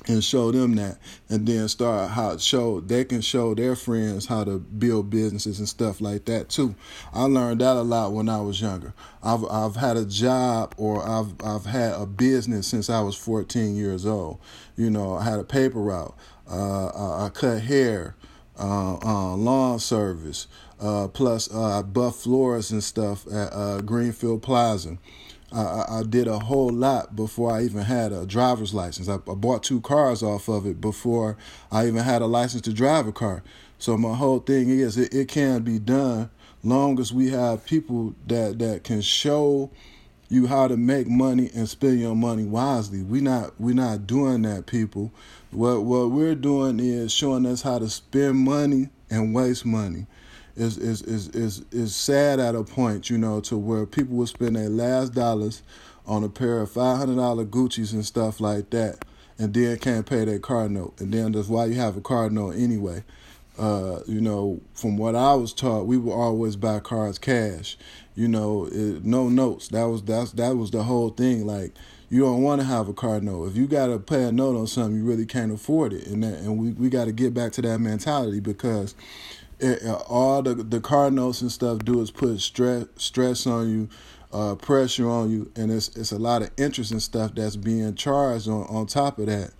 and 0.09 0.25
show 0.25 0.51
them 0.51 0.75
that 0.77 0.97
and 1.29 1.47
then 1.47 1.69
start 1.69 2.11
how 2.13 2.35
show 2.39 2.81
they 2.81 3.05
can 3.05 3.21
show 3.21 3.55
their 3.55 3.77
friends 3.77 4.25
how 4.25 4.43
to 4.43 4.59
build 4.59 5.11
businesses 5.11 5.59
and 5.59 5.69
stuff 5.69 6.01
like 6.01 6.25
that 6.25 6.49
too 6.49 6.75
i 7.13 7.25
learned 7.25 7.61
that 7.61 7.77
a 7.77 7.83
lot 7.83 8.11
when 8.11 8.27
i 8.27 8.41
was 8.41 8.63
younger 8.63 8.95
i've 9.23 9.45
i've 9.51 9.77
had 9.77 9.99
a 9.99 10.07
job 10.07 10.75
or 10.79 11.07
i've 11.07 11.35
i've 11.45 11.67
had 11.67 11.93
a 11.93 12.07
business 12.07 12.67
since 12.67 12.89
i 12.89 12.99
was 13.03 13.15
14 13.15 13.77
years 13.77 14.07
old 14.07 14.39
you 14.75 14.89
know 14.89 15.17
i 15.17 15.23
had 15.23 15.39
a 15.39 15.45
paper 15.45 15.81
route 15.81 16.17
uh, 16.51 17.27
i 17.27 17.29
cut 17.29 17.61
hair 17.61 18.17
uh, 18.61 18.99
uh, 19.03 19.35
lawn 19.37 19.79
service 19.79 20.47
uh, 20.81 21.09
plus 21.09 21.53
uh, 21.53 21.83
buff 21.83 22.17
floors 22.17 22.71
and 22.71 22.85
stuff 22.85 23.27
at 23.27 23.53
uh, 23.53 23.81
greenfield 23.81 24.43
plaza 24.43 24.99
I, 25.53 25.85
I, 25.89 26.03
did 26.09 26.29
a 26.29 26.39
whole 26.39 26.71
lot 26.71 27.17
before 27.17 27.53
I 27.53 27.65
even 27.65 27.83
had 27.83 28.13
a 28.13 28.25
driver's 28.25 28.73
license. 28.73 29.09
I, 29.09 29.15
I 29.15 29.35
bought 29.35 29.65
two 29.65 29.81
cars 29.81 30.23
off 30.23 30.49
of 30.49 30.65
it 30.65 30.81
before 30.81 31.37
I 31.73 31.87
even 31.87 32.05
had 32.05 32.23
a 32.23 32.27
license 32.27 32.63
to 32.63 32.73
drive 32.73 33.09
a 33.09 33.13
car. 33.13 33.43
So 33.79 33.97
my 33.97 34.15
whole 34.15 34.39
thing 34.39 34.69
is 34.69 34.97
it, 34.97 35.13
it 35.13 35.29
can 35.29 35.63
be 35.63 35.79
done 35.79 36.31
long 36.63 37.01
as 37.01 37.13
we 37.13 37.31
have 37.31 37.65
people 37.67 38.15
that, 38.27 38.59
that 38.59 38.85
can 38.85 39.01
show 39.01 39.71
you 40.31 40.47
how 40.47 40.69
to 40.69 40.77
make 40.77 41.09
money 41.09 41.51
and 41.55 41.69
spend 41.69 42.01
your 42.01 42.15
money 42.15 42.45
wisely. 42.45 43.03
We 43.03 43.21
not 43.21 43.61
we 43.61 43.75
not 43.75 44.07
doing 44.07 44.43
that, 44.43 44.67
people. 44.67 45.13
What 45.51 45.83
what 45.83 46.11
we're 46.11 46.37
doing 46.37 46.81
is 46.81 47.13
showing 47.13 47.45
us 47.45 47.63
how 47.63 47.81
to 47.81 47.91
spend 47.91 48.39
money 48.39 48.89
and 49.11 49.35
waste 49.35 49.67
money 49.67 50.07
is 50.57 50.79
is 50.79 51.03
is 51.03 51.29
is 51.29 51.65
is 51.73 51.95
sad 51.95 52.39
at 52.39 52.55
a 52.55 52.63
point, 52.63 53.11
you 53.11 53.19
know, 53.19 53.41
to 53.41 53.57
where 53.57 53.87
people 53.87 54.17
will 54.17 54.27
spend 54.27 54.57
their 54.57 54.69
last 54.69 55.15
dollars 55.15 55.63
on 56.07 56.23
a 56.23 56.29
pair 56.29 56.61
of 56.61 56.71
five 56.71 56.99
hundred 56.99 57.17
dollar 57.17 57.45
Gucci's 57.45 57.93
and 57.93 58.07
stuff 58.07 58.41
like 58.41 58.71
that, 58.71 59.05
and 59.39 59.53
then 59.53 59.79
can't 59.79 60.07
pay 60.07 60.25
their 60.25 60.39
car 60.39 60.69
note, 60.69 61.01
and 61.01 61.13
then 61.13 61.33
that's 61.33 61.49
why 61.49 61.65
you 61.65 61.75
have 61.75 61.97
a 61.97 62.01
car 62.01 62.31
note 62.31 62.55
anyway. 62.57 63.03
Uh, 63.61 64.01
you 64.07 64.23
know, 64.23 64.59
from 64.73 64.97
what 64.97 65.15
I 65.15 65.35
was 65.35 65.53
taught, 65.53 65.87
we 65.87 65.99
would 65.99 66.15
always 66.15 66.57
buy 66.57 66.81
cars 66.81 67.19
cash. 67.19 67.77
You 68.15 68.27
know, 68.27 68.67
it, 68.73 69.05
no 69.05 69.29
notes. 69.29 69.69
That 69.69 69.85
was 69.85 70.03
that's 70.03 70.33
that 70.33 70.57
was 70.57 70.71
the 70.71 70.85
whole 70.85 71.11
thing. 71.11 71.47
Like 71.47 71.75
you 72.09 72.21
don't 72.23 72.43
want 72.43 72.63
to 72.63 72.67
have 72.67 72.89
a 72.89 72.95
car 72.95 73.21
note. 73.21 73.51
If 73.51 73.57
you 73.57 73.67
got 73.67 73.89
to 73.89 73.99
pay 73.99 74.25
a 74.25 74.33
note 74.33 74.57
on 74.57 74.67
something, 74.67 74.97
you 74.97 75.05
really 75.05 75.27
can't 75.27 75.53
afford 75.53 75.93
it. 75.93 76.07
And 76.07 76.25
that, 76.25 76.39
and 76.39 76.59
we, 76.59 76.71
we 76.71 76.89
got 76.89 77.05
to 77.05 77.13
get 77.13 77.35
back 77.35 77.53
to 77.53 77.63
that 77.63 77.79
mentality 77.81 78.41
because 78.41 78.95
it, 79.59 79.83
all 80.09 80.43
the 80.43 80.55
the 80.55 80.81
car 80.81 81.11
notes 81.11 81.43
and 81.43 81.53
stuff 81.53 81.81
do 81.81 82.01
is 82.01 82.11
put 82.11 82.41
stress 82.41 82.87
stress 82.97 83.47
on 83.47 83.69
you, 83.71 83.89
uh, 84.33 84.55
pressure 84.55 85.09
on 85.09 85.31
you, 85.31 85.53
and 85.55 85.71
it's 85.71 85.95
it's 85.97 86.13
a 86.13 86.19
lot 86.19 86.41
of 86.41 86.51
interest 86.57 86.93
and 86.93 87.03
stuff 87.03 87.35
that's 87.35 87.57
being 87.57 87.95
charged 87.95 88.49
on 88.49 88.63
on 88.65 88.87
top 88.87 89.19
of 89.19 89.27
that. 89.27 89.53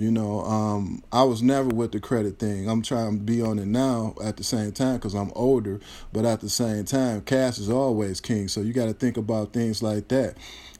You 0.00 0.10
know, 0.10 0.40
um, 0.46 1.02
I 1.12 1.24
was 1.24 1.42
never 1.42 1.68
with 1.68 1.92
the 1.92 2.00
credit 2.00 2.38
thing. 2.38 2.70
I'm 2.70 2.80
trying 2.80 3.18
to 3.18 3.22
be 3.22 3.42
on 3.42 3.58
it 3.58 3.66
now 3.66 4.14
at 4.24 4.38
the 4.38 4.44
same 4.44 4.72
time 4.72 4.96
because 4.96 5.12
I'm 5.12 5.30
older, 5.34 5.78
but 6.10 6.24
at 6.24 6.40
the 6.40 6.48
same 6.48 6.86
time, 6.86 7.20
cash 7.20 7.58
is 7.58 7.68
always 7.68 8.18
king. 8.18 8.48
So 8.48 8.62
you 8.62 8.72
got 8.72 8.86
to 8.86 8.94
think 8.94 9.18
about 9.18 9.52
things 9.52 9.82
like 9.82 10.08
that. 10.08 10.38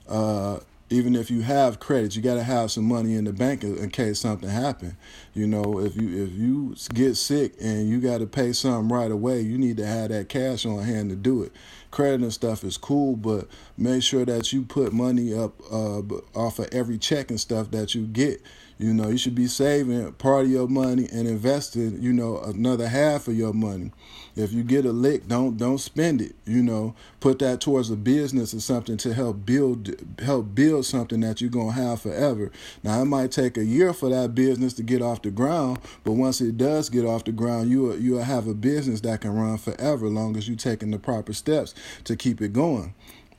Uh, 0.09 0.61
even 0.89 1.15
if 1.15 1.31
you 1.31 1.43
have 1.43 1.81
credit, 1.81 2.17
you 2.17 2.23
got 2.23 2.37
to 2.37 2.43
have 2.43 2.71
some 2.71 2.85
money 2.85 3.15
in 3.15 3.25
the 3.25 3.33
bank 3.35 3.63
in 3.63 3.91
case 3.91 4.21
something 4.21 4.49
happen. 4.49 4.97
You 5.35 5.47
know, 5.47 5.81
if 5.81 5.97
you 5.97 6.25
if 6.25 6.33
you 6.33 6.75
get 6.95 7.15
sick 7.15 7.53
and 7.61 7.91
you 7.91 8.01
got 8.01 8.19
to 8.19 8.27
pay 8.27 8.55
something 8.55 8.89
right 8.89 9.11
away, 9.11 9.43
you 9.43 9.59
need 9.59 9.77
to 9.77 9.87
have 9.87 10.09
that 10.09 10.31
cash 10.31 10.65
on 10.65 10.83
hand 10.83 11.11
to 11.11 11.17
do 11.17 11.43
it. 11.43 11.53
Credit 11.91 12.23
and 12.23 12.33
stuff 12.33 12.63
is 12.65 12.77
cool, 12.77 13.17
but 13.17 13.49
make 13.77 14.03
sure 14.03 14.25
that 14.25 14.53
you 14.53 14.63
put 14.63 14.93
money 14.93 15.35
up 15.35 15.61
uh, 15.73 16.01
off 16.35 16.59
of 16.59 16.69
every 16.73 16.99
check 16.99 17.31
and 17.31 17.41
stuff 17.41 17.71
that 17.73 17.95
you 17.95 18.07
get 18.07 18.43
you 18.81 18.95
know, 18.95 19.09
you 19.11 19.19
should 19.19 19.35
be 19.35 19.47
saving 19.47 20.11
part 20.15 20.47
of 20.47 20.51
your 20.51 20.67
money 20.67 21.07
and 21.13 21.29
investing, 21.29 22.01
you 22.01 22.15
know, 22.15 22.41
another 22.41 22.89
half 22.89 23.29
of 23.29 23.37
your 23.37 23.53
money. 23.53 23.93
If 24.37 24.55
you 24.55 24.63
get 24.63 24.87
a 24.87 24.93
lick, 24.93 25.29
don't 25.29 25.59
don't 25.59 25.77
spend 25.77 26.23
it. 26.23 26.35
You 26.47 26.63
know, 26.63 26.95
put 27.21 27.41
that 27.41 27.61
towards 27.61 27.91
a 27.91 27.97
business 27.97 28.55
or 28.55 28.61
something 28.61 28.97
to 28.99 29.13
help 29.13 29.45
build 29.45 29.95
help 30.21 30.55
build 30.55 30.87
something 30.87 31.21
that 31.21 31.43
you're 31.43 31.51
gonna 31.51 31.73
have 31.73 32.01
forever. 32.01 32.51
Now 32.83 33.03
it 33.03 33.05
might 33.05 33.33
take 33.33 33.59
a 33.59 33.65
year 33.65 33.93
for 33.93 34.09
that 34.09 34.35
business 34.35 34.73
to 34.75 34.83
get 34.83 35.03
off 35.03 35.21
the 35.21 35.31
ground, 35.31 35.81
but 36.03 36.13
once 36.13 36.41
it 36.41 36.57
does 36.57 36.89
get 36.89 37.05
off 37.05 37.25
the 37.25 37.33
ground, 37.33 37.69
you 37.69 37.93
you'll 37.97 38.23
have 38.23 38.47
a 38.47 38.55
business 38.55 39.03
that 39.03 39.21
can 39.21 39.35
run 39.35 39.59
forever, 39.59 40.09
long 40.09 40.39
as 40.39 40.49
you're 40.49 40.57
taking 40.57 40.91
the 40.91 40.99
proper 40.99 41.35
steps 41.35 41.75
to 42.05 42.17
keep 42.17 42.41
it 42.41 42.53
going. 42.53 42.95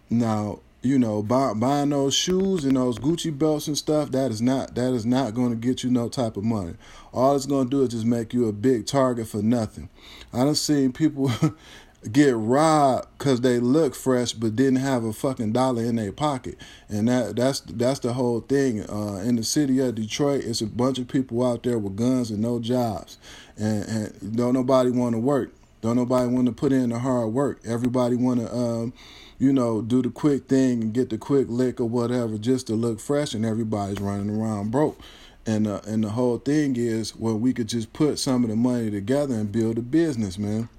Now, 0.09 0.59
you 0.81 0.97
know, 0.97 1.21
buy, 1.21 1.53
buying 1.53 1.89
those 1.89 2.15
shoes 2.15 2.65
and 2.65 2.75
those 2.75 2.97
Gucci 2.97 3.37
belts 3.37 3.67
and 3.67 3.77
stuff, 3.77 4.11
that 4.11 4.31
is 4.31 4.41
not 4.41 4.73
that 4.75 4.93
is 4.93 5.05
not 5.05 5.33
going 5.35 5.51
to 5.51 5.55
get 5.55 5.83
you 5.83 5.91
no 5.91 6.09
type 6.09 6.37
of 6.37 6.43
money. 6.43 6.73
All 7.13 7.35
it's 7.35 7.45
going 7.45 7.69
to 7.69 7.69
do 7.69 7.83
is 7.83 7.89
just 7.89 8.05
make 8.05 8.33
you 8.33 8.47
a 8.47 8.53
big 8.53 8.87
target 8.87 9.27
for 9.27 9.43
nothing. 9.43 9.89
I 10.33 10.43
done 10.43 10.55
seen 10.55 10.91
people 10.91 11.31
get 12.11 12.35
robbed 12.35 13.07
because 13.17 13.41
they 13.41 13.59
look 13.59 13.93
fresh 13.93 14.33
but 14.33 14.55
didn't 14.55 14.77
have 14.77 15.03
a 15.03 15.13
fucking 15.13 15.53
dollar 15.53 15.83
in 15.83 15.97
their 15.97 16.11
pocket, 16.11 16.57
and 16.89 17.07
that 17.07 17.35
that's 17.35 17.59
that's 17.61 17.99
the 17.99 18.13
whole 18.13 18.39
thing. 18.39 18.81
Uh, 18.89 19.21
in 19.23 19.35
the 19.35 19.43
city 19.43 19.79
of 19.79 19.95
Detroit, 19.95 20.43
it's 20.43 20.61
a 20.61 20.67
bunch 20.67 20.97
of 20.97 21.07
people 21.07 21.45
out 21.45 21.61
there 21.61 21.77
with 21.77 21.95
guns 21.95 22.31
and 22.31 22.41
no 22.41 22.59
jobs, 22.59 23.19
and, 23.55 23.87
and 23.87 24.35
don't 24.35 24.55
nobody 24.55 24.89
want 24.89 25.13
to 25.13 25.19
work. 25.19 25.53
Don't 25.81 25.95
nobody 25.95 26.27
want 26.27 26.45
to 26.45 26.53
put 26.53 26.71
in 26.71 26.89
the 26.89 26.99
hard 26.99 27.29
work. 27.33 27.61
Everybody 27.65 28.15
want 28.15 28.39
to. 28.39 28.53
Um, 28.53 28.93
you 29.41 29.51
know, 29.51 29.81
do 29.81 30.03
the 30.03 30.11
quick 30.11 30.47
thing 30.47 30.83
and 30.83 30.93
get 30.93 31.09
the 31.09 31.17
quick 31.17 31.47
lick 31.49 31.81
or 31.81 31.89
whatever 31.89 32.37
just 32.37 32.67
to 32.67 32.73
look 32.73 32.99
fresh, 32.99 33.33
and 33.33 33.43
everybody's 33.43 33.99
running 33.99 34.29
around 34.29 34.69
broke. 34.69 34.99
And 35.47 35.65
uh, 35.65 35.81
and 35.87 36.03
the 36.03 36.09
whole 36.09 36.37
thing 36.37 36.75
is, 36.75 37.15
well, 37.15 37.39
we 37.39 37.51
could 37.51 37.67
just 37.67 37.91
put 37.91 38.19
some 38.19 38.43
of 38.43 38.51
the 38.51 38.55
money 38.55 38.91
together 38.91 39.33
and 39.33 39.51
build 39.51 39.79
a 39.79 39.81
business, 39.81 40.37
man. 40.37 40.69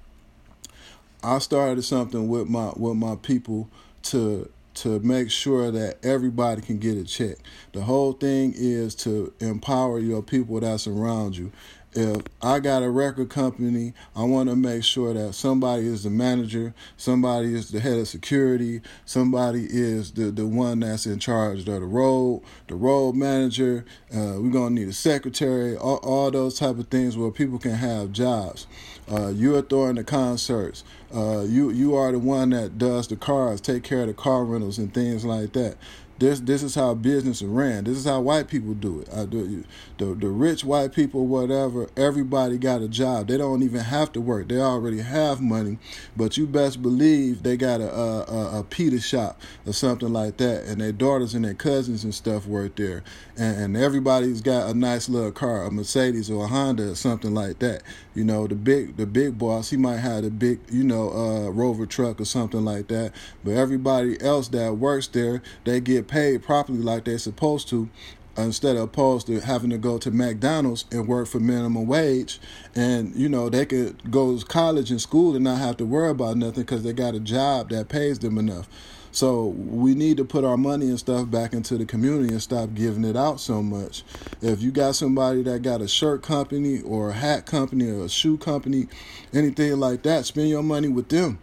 I 1.25 1.39
started 1.41 1.83
something 1.83 2.29
with 2.29 2.49
my 2.49 2.73
with 2.77 2.97
my 2.97 3.17
people 3.17 3.69
to 4.05 4.49
to 4.75 5.01
make 5.01 5.33
sure 5.33 5.73
that 5.73 5.99
everybody 6.05 6.63
can 6.63 6.79
get 6.79 6.97
a 6.97 7.05
check. 7.05 7.39
The 7.73 7.83
whole 7.83 8.13
thing 8.13 8.55
is 8.57 8.95
to 8.97 9.33
empower 9.41 9.99
your 9.99 10.23
people 10.23 10.61
that's 10.61 10.87
around 10.87 11.37
you 11.37 11.51
if 11.95 12.23
I 12.41 12.59
got 12.61 12.83
a 12.83 12.91
record 12.91 13.29
company, 13.29 13.93
I 14.17 14.25
want 14.25 14.49
to 14.49 14.57
make 14.57 14.83
sure 14.85 15.13
that 15.13 15.35
somebody 15.35 15.87
is 15.87 16.05
the 16.05 16.11
manager, 16.11 16.75
somebody 16.97 17.55
is 17.55 17.71
the 17.71 17.81
head 17.81 17.99
of 17.99 18.09
security, 18.09 18.81
somebody 19.05 19.67
is 19.69 20.13
the, 20.13 20.31
the 20.31 20.47
one 20.47 20.81
that's 20.81 21.07
in 21.07 21.19
charge 21.19 21.61
of 21.61 21.67
the 21.67 21.81
road, 21.81 22.43
the 22.69 22.75
road 22.75 23.15
manager. 23.15 23.85
Uh, 24.11 24.41
we're 24.41 24.51
gonna 24.51 24.75
need 24.75 24.89
a 24.89 24.93
secretary, 24.93 25.77
all, 25.77 25.97
all 25.99 26.31
those 26.31 26.59
type 26.59 26.79
of 26.79 26.89
things 26.89 27.17
where 27.17 27.31
people 27.31 27.59
can 27.59 27.75
have 27.75 28.13
jobs. 28.13 28.67
Uh, 29.11 29.29
you 29.29 29.55
are 29.57 29.63
throwing 29.63 29.97
the 29.97 30.05
concerts. 30.05 30.85
Uh, 31.15 31.43
you 31.43 31.71
you 31.71 31.95
are 31.95 32.13
the 32.13 32.19
one 32.19 32.51
that 32.51 32.79
does 32.79 33.09
the 33.09 33.17
cars, 33.17 33.61
take 33.61 33.83
care 33.83 34.03
of 34.03 34.07
the 34.07 34.15
car 34.15 34.45
rentals 34.45 34.79
and 34.79 34.95
things 34.95 35.25
like 35.25 35.53
that. 35.53 35.77
This 36.23 36.39
this 36.39 36.63
is 36.63 36.77
how 36.77 36.95
business 36.95 37.43
is 37.43 37.49
ran. 37.49 37.83
This 37.83 37.97
is 37.97 38.05
how 38.05 38.21
white 38.21 38.47
people 38.47 38.75
do 38.75 39.01
it. 39.01 39.09
I 39.13 39.25
do 39.25 39.65
the 39.99 40.05
the 40.15 40.29
rich 40.29 40.65
white 40.65 40.93
people, 40.93 41.27
whatever. 41.27 41.89
Everybody 41.97 42.59
got 42.59 42.81
a 42.81 42.87
job. 42.87 43.27
They 43.27 43.37
don't 43.37 43.65
even 43.65 43.81
have 43.81 44.13
to 44.13 44.21
work. 44.21 44.47
They 44.47 44.61
already 44.61 45.01
have 45.01 45.41
money. 45.41 45.79
But 46.17 46.37
you 46.37 46.47
best 46.47 46.81
believe 46.81 47.43
they 47.43 47.57
got 47.57 47.81
a 47.81 47.93
a, 47.93 48.23
a, 48.23 48.61
a 48.61 48.63
pita 48.63 49.01
shop 49.01 49.41
or 49.67 49.73
something 49.73 50.13
like 50.13 50.37
that, 50.37 50.63
and 50.63 50.81
their 50.81 50.93
daughters 50.93 51.35
and 51.35 51.45
their 51.45 51.55
cousins 51.55 52.05
and 52.05 52.15
stuff 52.15 52.47
work 52.47 52.77
there. 52.77 53.03
And, 53.37 53.57
and 53.57 53.77
everybody's 53.77 54.43
got 54.43 54.71
a 54.71 54.75
nice 54.75 55.09
little 55.09 55.33
car, 55.33 55.65
a 55.65 55.73
Mercedes 55.73 56.31
or 56.31 56.45
a 56.45 56.49
Honda 56.49 56.93
or 56.93 56.95
something 56.95 57.35
like 57.35 57.59
that. 57.59 57.83
You 58.15 58.23
know, 58.23 58.47
the 58.47 58.55
big 58.55 58.97
the 58.97 59.07
big 59.07 59.39
boss, 59.39 59.71
he 59.71 59.77
might 59.77 59.97
have 59.97 60.23
a 60.23 60.31
big 60.31 60.61
you 60.71 60.85
know 60.85 61.11
uh, 61.11 61.51
Rover 61.51 61.85
truck 61.85 62.21
or 62.21 62.27
something 62.27 62.65
like 62.65 62.87
that. 62.89 63.13
But 63.43 63.55
everybody 63.55 64.23
else 64.23 64.47
that 64.49 64.77
works 64.77 65.09
there, 65.09 65.43
they 65.65 65.81
get 65.81 66.12
paid 66.13 66.43
properly 66.43 66.79
like 66.79 67.05
they're 67.05 67.19
supposed 67.19 67.69
to 67.69 67.89
instead 68.37 68.77
of 68.77 68.83
opposed 68.83 69.27
to 69.27 69.41
having 69.41 69.71
to 69.71 69.79
go 69.79 69.97
to 69.99 70.11
McDonald's 70.11 70.85
and 70.91 71.09
work 71.09 71.27
for 71.27 71.41
minimum 71.41 71.87
wage 71.87 72.39
and 72.75 73.15
you 73.17 73.29
know 73.29 73.49
they 73.49 73.65
could 73.65 74.11
go 74.11 74.39
to 74.39 74.45
college 74.45 74.91
and 74.91 75.01
school 75.01 75.35
and 75.35 75.45
not 75.45 75.59
have 75.59 75.79
to 75.79 75.87
worry 75.87 76.11
about 76.11 76.37
nothing 76.37 76.63
because 76.63 76.83
they 76.83 76.93
got 76.93 77.15
a 77.15 77.21
job 77.21 77.71
that 77.71 77.89
pays 77.89 78.19
them 78.19 78.37
enough 78.37 78.69
So 79.15 79.49
we 79.49 79.95
need 79.95 80.17
to 80.19 80.25
put 80.25 80.43
our 80.43 80.57
money 80.57 80.87
and 80.89 80.99
stuff 80.99 81.31
back 81.31 81.53
into 81.53 81.77
the 81.77 81.85
community 81.85 82.33
and 82.33 82.43
stop 82.43 82.73
giving 82.75 83.05
it 83.05 83.15
out 83.17 83.41
so 83.41 83.63
much. 83.63 84.05
If 84.41 84.63
you 84.63 84.71
got 84.71 84.97
somebody 84.97 85.43
that 85.43 85.61
got 85.61 85.83
a 85.83 85.89
shirt 85.89 86.23
company 86.23 86.81
or 86.81 87.11
a 87.11 87.13
hat 87.13 87.45
company 87.45 87.91
or 87.91 88.07
a 88.07 88.09
shoe 88.09 88.39
company, 88.39 88.89
anything 89.35 89.79
like 89.79 90.03
that, 90.05 90.25
spend 90.25 90.49
your 90.49 90.63
money 90.63 90.89
with 90.89 91.11
them. 91.11 91.39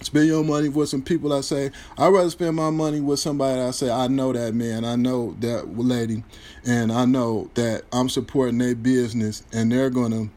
Spend 0.00 0.26
your 0.26 0.44
money 0.44 0.68
with 0.68 0.88
some 0.88 1.02
people 1.02 1.32
I 1.32 1.40
say, 1.40 1.70
I'd 1.96 2.08
rather 2.08 2.28
spend 2.28 2.56
my 2.56 2.70
money 2.70 3.00
with 3.00 3.20
somebody 3.20 3.60
I 3.60 3.70
say, 3.70 3.90
I 3.90 4.06
know 4.08 4.32
that 4.32 4.54
man, 4.54 4.84
I 4.84 4.96
know 4.96 5.34
that 5.40 5.78
lady, 5.78 6.24
and 6.66 6.92
I 6.92 7.04
know 7.04 7.50
that 7.54 7.84
I'm 7.92 8.08
supporting 8.08 8.58
their 8.58 8.74
business 8.74 9.44
and 9.52 9.72
they're 9.72 9.90
going 9.90 10.10
to 10.12 10.30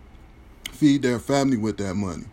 feed 0.72 1.02
their 1.02 1.20
family 1.20 1.58
with 1.58 1.78
that 1.78 1.96
money. 1.96 2.26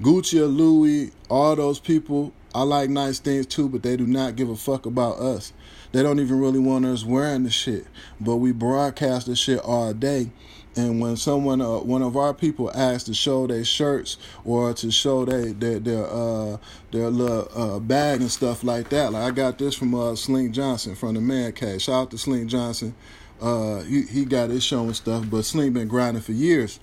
Gucci 0.00 0.40
or 0.40 0.46
Louis, 0.46 1.10
all 1.28 1.56
those 1.56 1.80
people, 1.80 2.32
I 2.54 2.62
like 2.62 2.88
nice 2.88 3.18
things 3.18 3.46
too, 3.46 3.68
but 3.68 3.82
they 3.82 3.96
do 3.96 4.06
not 4.06 4.36
give 4.36 4.48
a 4.48 4.56
fuck 4.56 4.86
about 4.86 5.18
us. 5.18 5.52
They 5.92 6.02
don't 6.02 6.20
even 6.20 6.40
really 6.40 6.58
want 6.58 6.86
us 6.86 7.04
wearing 7.04 7.44
the 7.44 7.50
shit. 7.50 7.86
But 8.20 8.36
we 8.36 8.52
broadcast 8.52 9.26
the 9.26 9.36
shit 9.36 9.60
all 9.60 9.92
day. 9.92 10.30
And 10.78 11.00
when 11.00 11.16
someone, 11.16 11.60
uh, 11.60 11.78
one 11.78 12.02
of 12.02 12.16
our 12.16 12.32
people 12.32 12.70
asks 12.72 13.02
to 13.04 13.14
show 13.14 13.48
their 13.48 13.64
shirts 13.64 14.16
or 14.44 14.72
to 14.74 14.92
show 14.92 15.24
their 15.24 15.52
their 15.52 16.06
uh, 16.06 16.56
their 16.92 17.10
little 17.10 17.48
uh, 17.52 17.80
bag 17.80 18.20
and 18.20 18.30
stuff 18.30 18.62
like 18.62 18.88
that, 18.90 19.12
like 19.12 19.24
I 19.24 19.32
got 19.32 19.58
this 19.58 19.74
from 19.74 19.92
uh, 19.92 20.14
Slink 20.14 20.52
Johnson 20.52 20.94
from 20.94 21.14
the 21.14 21.20
Man 21.20 21.50
Cave. 21.50 21.82
Shout 21.82 21.94
out 22.02 22.10
to 22.12 22.18
Slink 22.18 22.48
Johnson. 22.48 22.94
Uh, 23.40 23.80
he 23.80 24.02
he 24.02 24.24
got 24.24 24.50
his 24.50 24.62
showing 24.62 24.94
stuff, 24.94 25.24
but 25.28 25.44
Slink 25.44 25.74
been 25.74 25.88
grinding 25.88 26.22
for 26.22 26.30
years, 26.30 26.78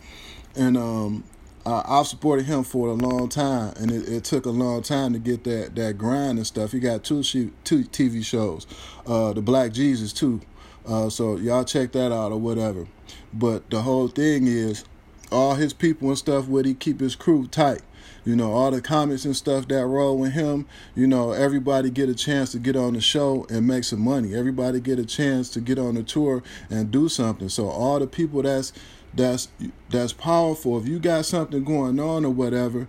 and 0.57 0.75
um, 0.75 1.23
uh, 1.65 1.81
I've 1.87 2.07
supported 2.07 2.47
him 2.47 2.65
for 2.65 2.89
a 2.89 2.93
long 2.95 3.29
time, 3.29 3.75
and 3.77 3.91
it, 3.91 4.09
it, 4.09 4.23
took 4.25 4.45
a 4.45 4.49
long 4.51 4.81
time 4.81 5.13
to 5.13 5.19
get 5.19 5.45
that 5.45 5.73
that 5.75 5.97
grind 5.97 6.37
and 6.37 6.45
stuff. 6.45 6.73
He 6.73 6.81
got 6.81 7.05
two 7.05 7.23
two 7.23 7.53
TV 7.63 8.25
shows, 8.25 8.67
uh, 9.07 9.31
the 9.31 9.41
Black 9.41 9.71
Jesus 9.71 10.11
too. 10.11 10.41
Uh, 10.85 11.09
so 11.09 11.37
y'all 11.37 11.63
check 11.63 11.93
that 11.93 12.11
out 12.11 12.33
or 12.33 12.39
whatever. 12.41 12.87
But 13.33 13.69
the 13.69 13.81
whole 13.81 14.07
thing 14.07 14.47
is, 14.47 14.85
all 15.31 15.55
his 15.55 15.73
people 15.73 16.09
and 16.09 16.17
stuff, 16.17 16.47
would 16.47 16.65
he 16.65 16.73
keep 16.73 16.99
his 16.99 17.15
crew 17.15 17.47
tight? 17.47 17.81
You 18.23 18.35
know, 18.35 18.53
all 18.53 18.71
the 18.71 18.81
comments 18.81 19.25
and 19.25 19.35
stuff 19.35 19.67
that 19.67 19.85
roll 19.85 20.17
with 20.17 20.33
him, 20.33 20.65
you 20.95 21.05
know, 21.05 21.31
everybody 21.31 21.91
get 21.91 22.09
a 22.09 22.15
chance 22.15 22.51
to 22.53 22.59
get 22.59 22.75
on 22.75 22.93
the 22.93 23.01
show 23.01 23.45
and 23.49 23.67
make 23.67 23.83
some 23.83 24.01
money. 24.01 24.33
Everybody 24.33 24.79
get 24.79 24.97
a 24.97 25.05
chance 25.05 25.49
to 25.51 25.61
get 25.61 25.77
on 25.77 25.93
the 25.93 26.03
tour 26.03 26.41
and 26.69 26.89
do 26.89 27.07
something. 27.07 27.49
So 27.49 27.69
all 27.69 27.99
the 27.99 28.07
people 28.07 28.41
that's 28.41 28.73
that's 29.13 29.47
that's 29.89 30.13
powerful. 30.13 30.79
If 30.79 30.87
you 30.87 30.99
got 30.99 31.25
something 31.25 31.63
going 31.63 31.99
on 31.99 32.25
or 32.25 32.31
whatever, 32.31 32.87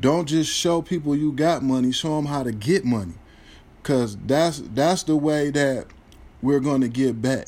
don't 0.00 0.26
just 0.26 0.50
show 0.50 0.80
people 0.82 1.14
you 1.14 1.32
got 1.32 1.62
money. 1.62 1.92
Show 1.92 2.16
them 2.16 2.26
how 2.26 2.42
to 2.42 2.52
get 2.52 2.84
money, 2.84 3.14
cause 3.82 4.16
that's 4.26 4.62
that's 4.74 5.02
the 5.02 5.16
way 5.16 5.50
that 5.50 5.86
we're 6.42 6.60
going 6.60 6.80
to 6.80 6.88
get 6.88 7.20
back. 7.20 7.46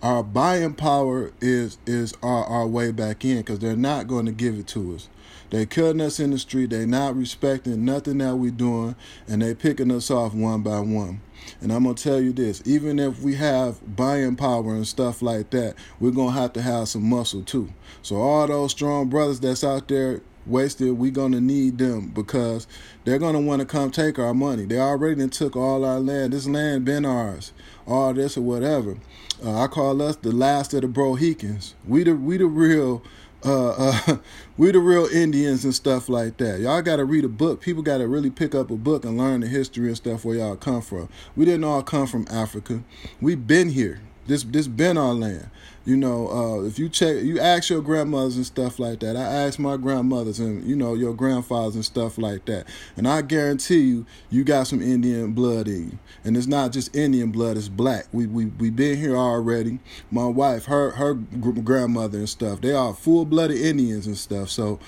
Our 0.00 0.22
buying 0.22 0.74
power 0.74 1.32
is 1.40 1.78
is 1.84 2.14
our, 2.22 2.44
our 2.44 2.66
way 2.68 2.92
back 2.92 3.24
in, 3.24 3.42
cause 3.42 3.58
they're 3.58 3.74
not 3.74 4.06
going 4.06 4.26
to 4.26 4.32
give 4.32 4.56
it 4.56 4.68
to 4.68 4.94
us. 4.94 5.08
They 5.50 5.66
cutting 5.66 6.00
us 6.00 6.20
in 6.20 6.30
the 6.30 6.38
street. 6.38 6.70
They 6.70 6.86
not 6.86 7.16
respecting 7.16 7.84
nothing 7.84 8.18
that 8.18 8.36
we 8.36 8.52
doing, 8.52 8.94
and 9.26 9.42
they 9.42 9.54
picking 9.54 9.90
us 9.90 10.08
off 10.10 10.34
one 10.34 10.62
by 10.62 10.80
one. 10.80 11.20
And 11.60 11.72
I'm 11.72 11.82
gonna 11.82 11.96
tell 11.96 12.20
you 12.20 12.32
this: 12.32 12.62
even 12.64 13.00
if 13.00 13.20
we 13.22 13.34
have 13.36 13.96
buying 13.96 14.36
power 14.36 14.72
and 14.72 14.86
stuff 14.86 15.20
like 15.20 15.50
that, 15.50 15.74
we're 15.98 16.12
gonna 16.12 16.32
have 16.32 16.52
to 16.52 16.62
have 16.62 16.88
some 16.88 17.08
muscle 17.08 17.42
too. 17.42 17.72
So 18.02 18.16
all 18.16 18.46
those 18.46 18.70
strong 18.70 19.08
brothers 19.08 19.40
that's 19.40 19.64
out 19.64 19.88
there 19.88 20.20
wasted, 20.46 20.92
we're 20.98 21.10
gonna 21.10 21.40
need 21.40 21.78
them 21.78 22.08
because 22.08 22.66
they're 23.04 23.18
gonna 23.18 23.40
want 23.40 23.60
to 23.60 23.66
come 23.66 23.90
take 23.90 24.18
our 24.18 24.34
money. 24.34 24.64
They 24.64 24.78
already 24.78 25.26
took 25.28 25.56
all 25.56 25.84
our 25.84 26.00
land. 26.00 26.34
This 26.34 26.46
land 26.46 26.84
been 26.84 27.04
ours. 27.04 27.52
All 27.88 28.14
this 28.14 28.36
or 28.36 28.42
whatever. 28.42 28.98
Uh, 29.44 29.62
I 29.62 29.66
call 29.68 30.02
us 30.02 30.16
the 30.16 30.32
last 30.32 30.74
of 30.74 30.82
the 30.82 30.88
Brohicans. 30.88 31.74
We 31.86 32.04
the 32.04 32.14
we 32.14 32.36
the 32.36 32.46
real 32.46 33.02
uh, 33.44 33.70
uh, 33.70 34.16
we 34.58 34.70
the 34.72 34.80
real 34.80 35.06
Indians 35.06 35.64
and 35.64 35.74
stuff 35.74 36.08
like 36.08 36.36
that. 36.38 36.60
Y'all 36.60 36.82
got 36.82 36.96
to 36.96 37.04
read 37.04 37.24
a 37.24 37.28
book. 37.28 37.60
People 37.60 37.82
got 37.82 37.98
to 37.98 38.08
really 38.08 38.30
pick 38.30 38.54
up 38.54 38.70
a 38.70 38.76
book 38.76 39.04
and 39.04 39.18
learn 39.18 39.40
the 39.40 39.48
history 39.48 39.88
and 39.88 39.96
stuff 39.96 40.24
where 40.24 40.36
y'all 40.36 40.56
come 40.56 40.82
from. 40.82 41.08
We 41.36 41.46
didn't 41.46 41.64
all 41.64 41.82
come 41.82 42.06
from 42.06 42.26
Africa. 42.30 42.82
We've 43.20 43.46
been 43.46 43.70
here. 43.70 44.00
This 44.26 44.42
this 44.42 44.68
been 44.68 44.98
our 44.98 45.14
land. 45.14 45.50
You 45.88 45.96
know, 45.96 46.28
uh, 46.28 46.66
if 46.66 46.78
you 46.78 46.90
check, 46.90 47.22
you 47.22 47.40
ask 47.40 47.70
your 47.70 47.80
grandmothers 47.80 48.36
and 48.36 48.44
stuff 48.44 48.78
like 48.78 49.00
that. 49.00 49.16
I 49.16 49.22
asked 49.22 49.58
my 49.58 49.78
grandmothers 49.78 50.38
and 50.38 50.62
you 50.68 50.76
know 50.76 50.92
your 50.92 51.14
grandfathers 51.14 51.76
and 51.76 51.84
stuff 51.84 52.18
like 52.18 52.44
that, 52.44 52.68
and 52.98 53.08
I 53.08 53.22
guarantee 53.22 53.80
you, 53.80 54.06
you 54.28 54.44
got 54.44 54.66
some 54.66 54.82
Indian 54.82 55.32
blood 55.32 55.66
in 55.66 55.92
you. 55.92 55.98
And 56.24 56.36
it's 56.36 56.46
not 56.46 56.72
just 56.72 56.94
Indian 56.94 57.30
blood; 57.30 57.56
it's 57.56 57.70
black. 57.70 58.06
We 58.12 58.26
we 58.26 58.44
we 58.44 58.68
been 58.68 58.98
here 58.98 59.16
already. 59.16 59.78
My 60.10 60.26
wife, 60.26 60.66
her 60.66 60.90
her 60.90 61.14
grandmother 61.14 62.18
and 62.18 62.28
stuff, 62.28 62.60
they 62.60 62.72
are 62.72 62.92
full 62.92 63.24
blooded 63.24 63.56
Indians 63.56 64.06
and 64.06 64.18
stuff. 64.18 64.50
So 64.50 64.80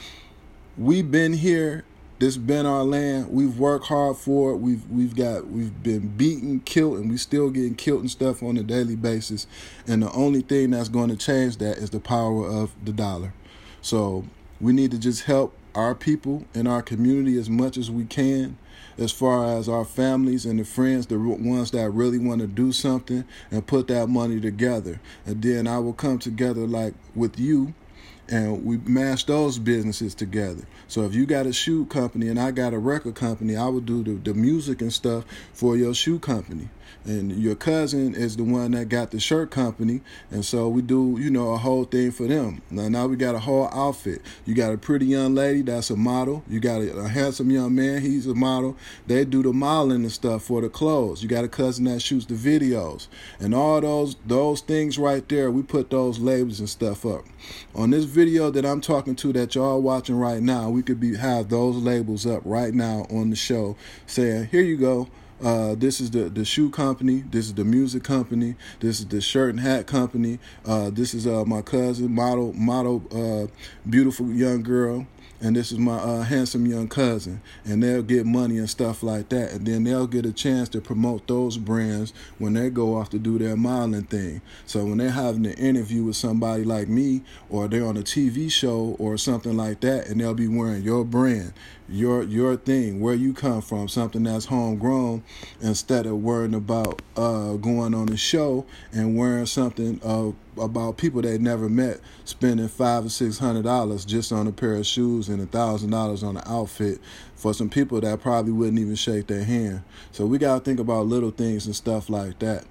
we've 0.76 1.10
been 1.10 1.32
here 1.32 1.86
this 2.20 2.36
been 2.36 2.66
our 2.66 2.84
land. 2.84 3.30
We've 3.30 3.58
worked 3.58 3.86
hard 3.86 4.18
for 4.18 4.52
it. 4.52 4.56
We've 4.56 4.88
we've 4.90 5.16
got 5.16 5.46
we've 5.48 5.82
been 5.82 6.08
beaten, 6.08 6.60
killed, 6.60 6.98
and 6.98 7.10
we 7.10 7.16
still 7.16 7.48
getting 7.48 7.74
killed 7.74 8.02
and 8.02 8.10
stuff 8.10 8.42
on 8.42 8.58
a 8.58 8.62
daily 8.62 8.94
basis. 8.94 9.46
And 9.86 10.02
the 10.02 10.12
only 10.12 10.42
thing 10.42 10.70
that's 10.70 10.90
going 10.90 11.08
to 11.08 11.16
change 11.16 11.56
that 11.56 11.78
is 11.78 11.90
the 11.90 11.98
power 11.98 12.46
of 12.46 12.72
the 12.84 12.92
dollar. 12.92 13.32
So 13.80 14.26
we 14.60 14.74
need 14.74 14.90
to 14.90 14.98
just 14.98 15.24
help 15.24 15.56
our 15.74 15.94
people 15.94 16.44
in 16.52 16.66
our 16.66 16.82
community 16.82 17.38
as 17.38 17.48
much 17.48 17.78
as 17.78 17.90
we 17.90 18.04
can 18.04 18.58
as 18.98 19.12
far 19.12 19.56
as 19.56 19.68
our 19.68 19.84
families 19.84 20.44
and 20.44 20.58
the 20.58 20.64
friends, 20.64 21.06
the 21.06 21.18
ones 21.18 21.70
that 21.70 21.88
really 21.90 22.18
want 22.18 22.40
to 22.40 22.46
do 22.46 22.70
something 22.70 23.24
and 23.50 23.66
put 23.66 23.88
that 23.88 24.08
money 24.08 24.40
together. 24.40 25.00
And 25.24 25.42
then 25.42 25.66
I 25.66 25.78
will 25.78 25.94
come 25.94 26.18
together 26.18 26.66
like 26.66 26.92
with 27.14 27.38
you 27.40 27.72
and 28.30 28.64
we 28.64 28.78
mash 28.78 29.24
those 29.24 29.58
businesses 29.58 30.14
together. 30.14 30.62
So 30.86 31.04
if 31.04 31.14
you 31.14 31.26
got 31.26 31.46
a 31.46 31.52
shoe 31.52 31.84
company 31.86 32.28
and 32.28 32.38
I 32.38 32.52
got 32.52 32.72
a 32.72 32.78
record 32.78 33.16
company, 33.16 33.56
I 33.56 33.66
would 33.66 33.86
do 33.86 34.04
the, 34.04 34.12
the 34.12 34.34
music 34.34 34.80
and 34.80 34.92
stuff 34.92 35.24
for 35.52 35.76
your 35.76 35.94
shoe 35.94 36.20
company. 36.20 36.68
And 37.04 37.32
your 37.32 37.54
cousin 37.54 38.14
is 38.14 38.36
the 38.36 38.44
one 38.44 38.72
that 38.72 38.88
got 38.88 39.10
the 39.10 39.20
shirt 39.20 39.50
company 39.50 40.02
and 40.30 40.44
so 40.44 40.68
we 40.68 40.82
do 40.82 41.16
you 41.18 41.30
know 41.30 41.54
a 41.54 41.56
whole 41.56 41.84
thing 41.84 42.10
for 42.10 42.26
them. 42.26 42.60
Now 42.70 42.88
now 42.88 43.06
we 43.06 43.16
got 43.16 43.34
a 43.34 43.38
whole 43.38 43.68
outfit. 43.72 44.20
You 44.44 44.54
got 44.54 44.72
a 44.72 44.78
pretty 44.78 45.06
young 45.06 45.34
lady 45.34 45.62
that's 45.62 45.90
a 45.90 45.96
model. 45.96 46.44
You 46.48 46.60
got 46.60 46.82
a, 46.82 46.98
a 46.98 47.08
handsome 47.08 47.50
young 47.50 47.74
man 47.74 48.02
he's 48.02 48.26
a 48.26 48.34
model. 48.34 48.76
They 49.06 49.24
do 49.24 49.42
the 49.42 49.52
modeling 49.52 50.02
and 50.02 50.12
stuff 50.12 50.42
for 50.42 50.60
the 50.60 50.68
clothes. 50.68 51.22
You 51.22 51.28
got 51.28 51.44
a 51.44 51.48
cousin 51.48 51.84
that 51.84 52.02
shoots 52.02 52.26
the 52.26 52.34
videos. 52.34 53.06
And 53.38 53.54
all 53.54 53.80
those 53.80 54.16
those 54.26 54.60
things 54.60 54.98
right 54.98 55.26
there 55.28 55.50
we 55.50 55.62
put 55.62 55.90
those 55.90 56.18
labels 56.18 56.60
and 56.60 56.68
stuff 56.68 57.06
up. 57.06 57.24
On 57.74 57.90
this 57.90 58.04
video 58.04 58.19
that 58.24 58.66
i'm 58.66 58.80
talking 58.80 59.16
to 59.16 59.32
that 59.32 59.54
y'all 59.54 59.80
watching 59.80 60.14
right 60.14 60.42
now 60.42 60.68
we 60.68 60.82
could 60.82 61.00
be 61.00 61.16
have 61.16 61.48
those 61.48 61.76
labels 61.76 62.26
up 62.26 62.42
right 62.44 62.74
now 62.74 63.06
on 63.10 63.30
the 63.30 63.36
show 63.36 63.74
saying 64.06 64.46
here 64.50 64.62
you 64.62 64.76
go 64.76 65.08
uh, 65.42 65.74
this 65.74 66.02
is 66.02 66.10
the, 66.10 66.28
the 66.28 66.44
shoe 66.44 66.68
company. 66.68 67.24
This 67.30 67.46
is 67.46 67.54
the 67.54 67.64
music 67.64 68.04
company. 68.04 68.56
This 68.80 69.00
is 69.00 69.06
the 69.06 69.22
shirt 69.22 69.48
and 69.48 69.60
hat 69.60 69.86
company. 69.86 70.38
Uh, 70.66 70.90
this 70.90 71.14
is 71.14 71.26
uh, 71.26 71.46
my 71.46 71.62
cousin, 71.62 72.14
model, 72.14 72.52
model, 72.52 73.02
uh, 73.10 73.46
beautiful 73.88 74.26
young 74.26 74.62
girl 74.62 75.06
and 75.40 75.56
this 75.56 75.72
is 75.72 75.78
my 75.78 75.96
uh, 75.96 76.22
handsome 76.22 76.66
young 76.66 76.88
cousin, 76.88 77.40
and 77.64 77.82
they'll 77.82 78.02
get 78.02 78.26
money 78.26 78.58
and 78.58 78.68
stuff 78.68 79.02
like 79.02 79.28
that, 79.30 79.52
and 79.52 79.66
then 79.66 79.84
they'll 79.84 80.06
get 80.06 80.26
a 80.26 80.32
chance 80.32 80.68
to 80.70 80.80
promote 80.80 81.26
those 81.26 81.56
brands 81.56 82.12
when 82.38 82.54
they 82.54 82.70
go 82.70 82.96
off 82.96 83.10
to 83.10 83.18
do 83.18 83.38
their 83.38 83.56
modeling 83.56 84.04
thing. 84.04 84.42
So 84.66 84.84
when 84.84 84.98
they're 84.98 85.10
having 85.10 85.46
an 85.46 85.54
interview 85.54 86.04
with 86.04 86.16
somebody 86.16 86.64
like 86.64 86.88
me, 86.88 87.22
or 87.48 87.68
they're 87.68 87.86
on 87.86 87.96
a 87.96 88.02
TV 88.02 88.50
show 88.50 88.96
or 88.98 89.16
something 89.16 89.56
like 89.56 89.80
that, 89.80 90.08
and 90.08 90.20
they'll 90.20 90.34
be 90.34 90.48
wearing 90.48 90.82
your 90.82 91.04
brand, 91.04 91.52
your 91.90 92.22
your 92.22 92.56
thing, 92.56 93.00
where 93.00 93.14
you 93.14 93.32
come 93.32 93.60
from, 93.60 93.88
something 93.88 94.22
that's 94.22 94.46
homegrown, 94.46 95.22
instead 95.60 96.06
of 96.06 96.22
worrying 96.22 96.54
about 96.54 97.02
uh, 97.16 97.54
going 97.54 97.94
on 97.94 98.08
a 98.10 98.16
show 98.16 98.64
and 98.92 99.16
wearing 99.16 99.46
something 99.46 100.00
uh, 100.04 100.30
about 100.62 100.96
people 100.96 101.22
they 101.22 101.38
never 101.38 101.68
met 101.68 102.00
spending 102.24 102.68
five 102.68 103.04
or 103.04 103.08
six 103.08 103.38
hundred 103.38 103.64
dollars 103.64 104.04
just 104.04 104.32
on 104.32 104.46
a 104.46 104.52
pair 104.52 104.74
of 104.74 104.86
shoes 104.86 105.28
and 105.28 105.40
a 105.42 105.46
thousand 105.46 105.90
dollars 105.90 106.22
on 106.22 106.36
an 106.36 106.42
outfit 106.46 107.00
for 107.34 107.54
some 107.54 107.68
people 107.70 108.00
that 108.00 108.20
probably 108.20 108.52
wouldn't 108.52 108.78
even 108.78 108.94
shake 108.94 109.26
their 109.26 109.44
hand. 109.44 109.82
So 110.12 110.26
we 110.26 110.38
gotta 110.38 110.60
think 110.60 110.80
about 110.80 111.06
little 111.06 111.30
things 111.30 111.66
and 111.66 111.74
stuff 111.74 112.08
like 112.10 112.38
that. 112.40 112.64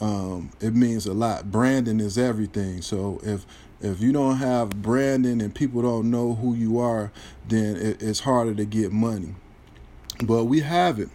Um, 0.00 0.50
it 0.60 0.74
means 0.74 1.06
a 1.06 1.12
lot. 1.12 1.50
Branding 1.52 2.00
is 2.00 2.18
everything. 2.18 2.82
So 2.82 3.20
if 3.22 3.46
if 3.82 4.00
you 4.00 4.12
don't 4.12 4.36
have 4.36 4.70
branding 4.80 5.42
and 5.42 5.52
people 5.52 5.82
don't 5.82 6.10
know 6.10 6.34
who 6.36 6.54
you 6.54 6.78
are, 6.78 7.10
then 7.48 7.76
it, 7.76 8.00
it's 8.00 8.20
harder 8.20 8.54
to 8.54 8.64
get 8.64 8.92
money. 8.92 9.34
But 10.22 10.44
we 10.44 10.60
have 10.60 11.00
it. 11.00 11.08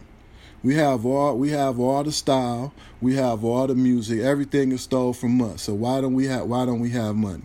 We 0.64 0.76
have 0.76 1.06
all 1.06 1.38
we 1.38 1.52
have 1.52 1.80
all 1.80 2.04
the 2.04 2.12
style, 2.12 2.74
we 3.00 3.16
have 3.16 3.46
all 3.46 3.68
the 3.68 3.76
music, 3.76 4.20
everything 4.20 4.72
is 4.72 4.82
stole 4.82 5.14
from 5.14 5.42
us. 5.42 5.62
So 5.64 5.74
why 5.74 6.02
don't 6.02 6.14
we 6.14 6.26
have 6.26 6.46
why 6.48 6.66
don't 6.66 6.82
we 6.82 6.90
have 6.90 7.16
money? 7.16 7.44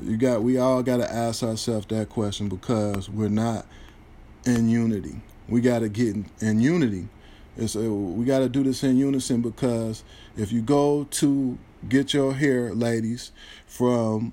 You 0.00 0.16
got 0.16 0.42
we 0.42 0.58
all 0.58 0.82
got 0.82 0.98
to 0.98 1.12
ask 1.12 1.42
ourselves 1.42 1.86
that 1.86 2.08
question 2.08 2.48
because 2.48 3.08
we're 3.08 3.28
not 3.28 3.66
in 4.44 4.68
unity. 4.68 5.20
We 5.48 5.60
got 5.60 5.80
to 5.80 5.88
get 5.88 6.14
in, 6.14 6.30
in 6.40 6.60
unity. 6.60 7.08
It's 7.56 7.74
a, 7.74 7.90
we 7.92 8.24
got 8.24 8.38
to 8.40 8.48
do 8.48 8.62
this 8.62 8.84
in 8.84 8.96
unison 8.96 9.40
because 9.40 10.04
if 10.36 10.52
you 10.52 10.62
go 10.62 11.04
to 11.10 11.58
get 11.88 12.14
your 12.14 12.34
hair, 12.34 12.74
ladies, 12.74 13.32
from 13.66 14.32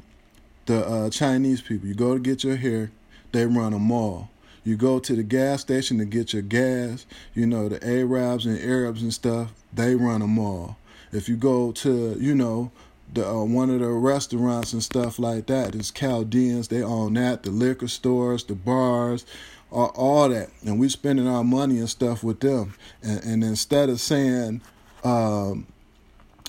the 0.66 0.86
uh, 0.86 1.10
Chinese 1.10 1.62
people, 1.62 1.88
you 1.88 1.96
go 1.96 2.14
to 2.14 2.20
get 2.20 2.44
your 2.44 2.58
hair, 2.58 2.92
they 3.32 3.46
run 3.46 3.74
a 3.74 3.80
mall. 3.80 4.30
You 4.64 4.76
go 4.76 5.00
to 5.00 5.16
the 5.16 5.24
gas 5.24 5.62
station 5.62 5.98
to 6.00 6.06
get 6.06 6.34
your 6.34 6.42
gas, 6.42 7.06
you 7.34 7.46
know, 7.46 7.70
the 7.70 7.82
Arabs 7.88 8.46
and 8.46 8.60
Arabs 8.60 9.02
and 9.02 9.14
stuff, 9.14 9.54
they 9.74 9.96
run 9.96 10.22
a 10.22 10.28
mall. 10.28 10.78
If 11.14 11.30
you 11.30 11.38
go 11.38 11.72
to, 11.72 12.18
you 12.20 12.36
know, 12.36 12.72
the 13.14 13.26
uh, 13.26 13.44
one 13.46 13.70
of 13.70 13.80
the 13.80 13.88
restaurants 13.88 14.74
and 14.74 14.84
stuff 14.84 15.20
like 15.20 15.48
that, 15.48 15.74
it's 15.74 15.92
Chaldeans, 15.92 16.68
they 16.68 16.84
own 16.84 17.14
that, 17.14 17.44
the 17.44 17.52
liquor 17.52 17.88
stores, 17.88 18.44
the 18.44 18.56
bars, 18.56 19.26
all, 19.72 19.94
all 19.96 20.30
that. 20.30 20.50
And 20.66 20.80
we 20.80 20.90
spending 20.90 21.28
our 21.28 21.46
money 21.46 21.78
and 21.80 21.90
stuff 21.90 22.24
with 22.24 22.42
them. 22.42 22.74
And, 23.02 23.24
and 23.24 23.44
instead 23.44 23.90
of 23.90 24.02
saying, 24.02 24.62
um, 25.06 25.68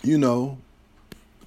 you 0.02 0.18
know, 0.18 0.58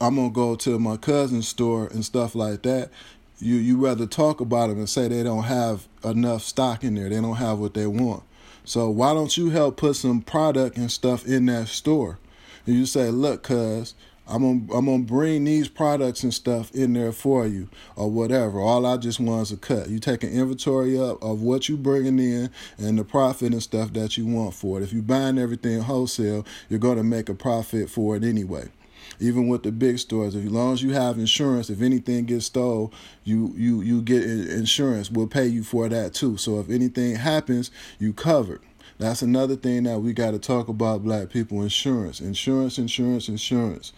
I'm 0.01 0.15
gonna 0.15 0.31
go 0.31 0.55
to 0.55 0.79
my 0.79 0.97
cousin's 0.97 1.47
store 1.47 1.85
and 1.85 2.03
stuff 2.03 2.33
like 2.33 2.63
that. 2.63 2.89
You 3.37 3.55
you 3.55 3.77
rather 3.77 4.07
talk 4.07 4.41
about 4.41 4.69
them 4.69 4.79
and 4.79 4.89
say 4.89 5.07
they 5.07 5.21
don't 5.21 5.43
have 5.43 5.87
enough 6.03 6.41
stock 6.41 6.83
in 6.83 6.95
there. 6.95 7.07
They 7.07 7.21
don't 7.21 7.35
have 7.35 7.59
what 7.59 7.75
they 7.75 7.85
want. 7.85 8.23
So 8.65 8.89
why 8.89 9.13
don't 9.13 9.37
you 9.37 9.51
help 9.51 9.77
put 9.77 9.95
some 9.95 10.21
product 10.21 10.75
and 10.75 10.91
stuff 10.91 11.27
in 11.27 11.45
that 11.47 11.67
store? 11.67 12.17
And 12.65 12.75
you 12.75 12.87
say, 12.87 13.11
look, 13.11 13.43
cuz 13.43 13.93
I'm 14.27 14.41
gonna 14.41 14.75
I'm 14.75 14.85
gonna 14.85 15.03
bring 15.03 15.43
these 15.43 15.67
products 15.67 16.23
and 16.23 16.33
stuff 16.33 16.71
in 16.73 16.93
there 16.93 17.11
for 17.11 17.45
you 17.45 17.69
or 17.95 18.09
whatever. 18.09 18.59
All 18.59 18.87
I 18.87 18.97
just 18.97 19.19
want 19.19 19.43
is 19.43 19.51
a 19.51 19.57
cut. 19.57 19.89
You 19.89 19.99
take 19.99 20.23
an 20.23 20.31
inventory 20.31 20.99
up 20.99 21.21
of 21.21 21.43
what 21.43 21.69
you 21.69 21.77
bringing 21.77 22.17
in 22.17 22.49
and 22.79 22.97
the 22.97 23.03
profit 23.03 23.51
and 23.51 23.61
stuff 23.61 23.93
that 23.93 24.17
you 24.17 24.25
want 24.25 24.55
for 24.55 24.79
it. 24.79 24.83
If 24.83 24.93
you 24.93 25.03
buying 25.03 25.37
everything 25.37 25.81
wholesale, 25.81 26.43
you're 26.69 26.79
gonna 26.79 27.03
make 27.03 27.29
a 27.29 27.35
profit 27.35 27.87
for 27.87 28.15
it 28.15 28.23
anyway 28.23 28.71
even 29.19 29.47
with 29.47 29.63
the 29.63 29.71
big 29.71 29.99
stores. 29.99 30.35
As 30.35 30.45
long 30.45 30.73
as 30.73 30.83
you 30.83 30.91
have 30.93 31.17
insurance, 31.17 31.69
if 31.69 31.81
anything 31.81 32.25
gets 32.25 32.47
stole, 32.47 32.93
you 33.23 33.53
you 33.55 33.81
you 33.81 34.01
get 34.01 34.23
insurance. 34.23 35.11
We'll 35.11 35.27
pay 35.27 35.47
you 35.47 35.63
for 35.63 35.87
that 35.89 36.13
too. 36.13 36.37
So 36.37 36.59
if 36.59 36.69
anything 36.69 37.15
happens, 37.15 37.71
you 37.99 38.13
covered. 38.13 38.61
That's 38.97 39.21
another 39.23 39.55
thing 39.55 39.83
that 39.83 39.99
we 39.99 40.13
got 40.13 40.31
to 40.31 40.39
talk 40.39 40.67
about. 40.67 41.03
Black 41.03 41.29
people 41.29 41.61
insurance, 41.61 42.21
insurance, 42.21 42.77
insurance, 42.77 43.29
insurance, 43.29 43.93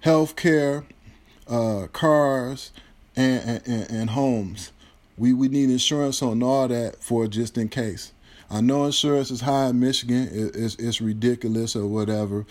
health 0.00 0.34
care, 0.34 0.84
uh, 1.46 1.86
cars, 1.92 2.72
and, 3.16 3.62
and 3.66 3.90
and 3.90 4.10
homes. 4.10 4.72
We 5.16 5.32
we 5.32 5.48
need 5.48 5.70
insurance 5.70 6.22
on 6.22 6.42
all 6.42 6.68
that 6.68 7.02
for 7.02 7.26
just 7.26 7.58
in 7.58 7.68
case. 7.68 8.12
I 8.50 8.60
know 8.60 8.84
insurance 8.84 9.30
is 9.30 9.42
high 9.42 9.68
in 9.68 9.80
Michigan. 9.80 10.28
It, 10.32 10.56
it's 10.56 10.74
it's 10.76 11.00
ridiculous 11.00 11.76
or 11.76 11.86
whatever, 11.86 12.46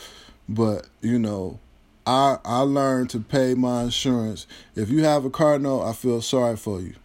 but 0.48 0.88
you 1.02 1.18
know 1.18 1.60
I 2.08 2.40
I 2.46 2.60
learned 2.62 3.10
to 3.12 3.20
pay 3.20 3.54
my 3.54 3.84
insurance. 3.84 4.48
If 4.76 4.90
you 4.90 5.04
have 5.04 5.26
a 5.26 5.30
car 5.30 5.60
note, 5.60 5.84
I 5.84 5.94
feel 5.94 6.22
sorry 6.22 6.56
for 6.56 6.80
you. 6.80 6.96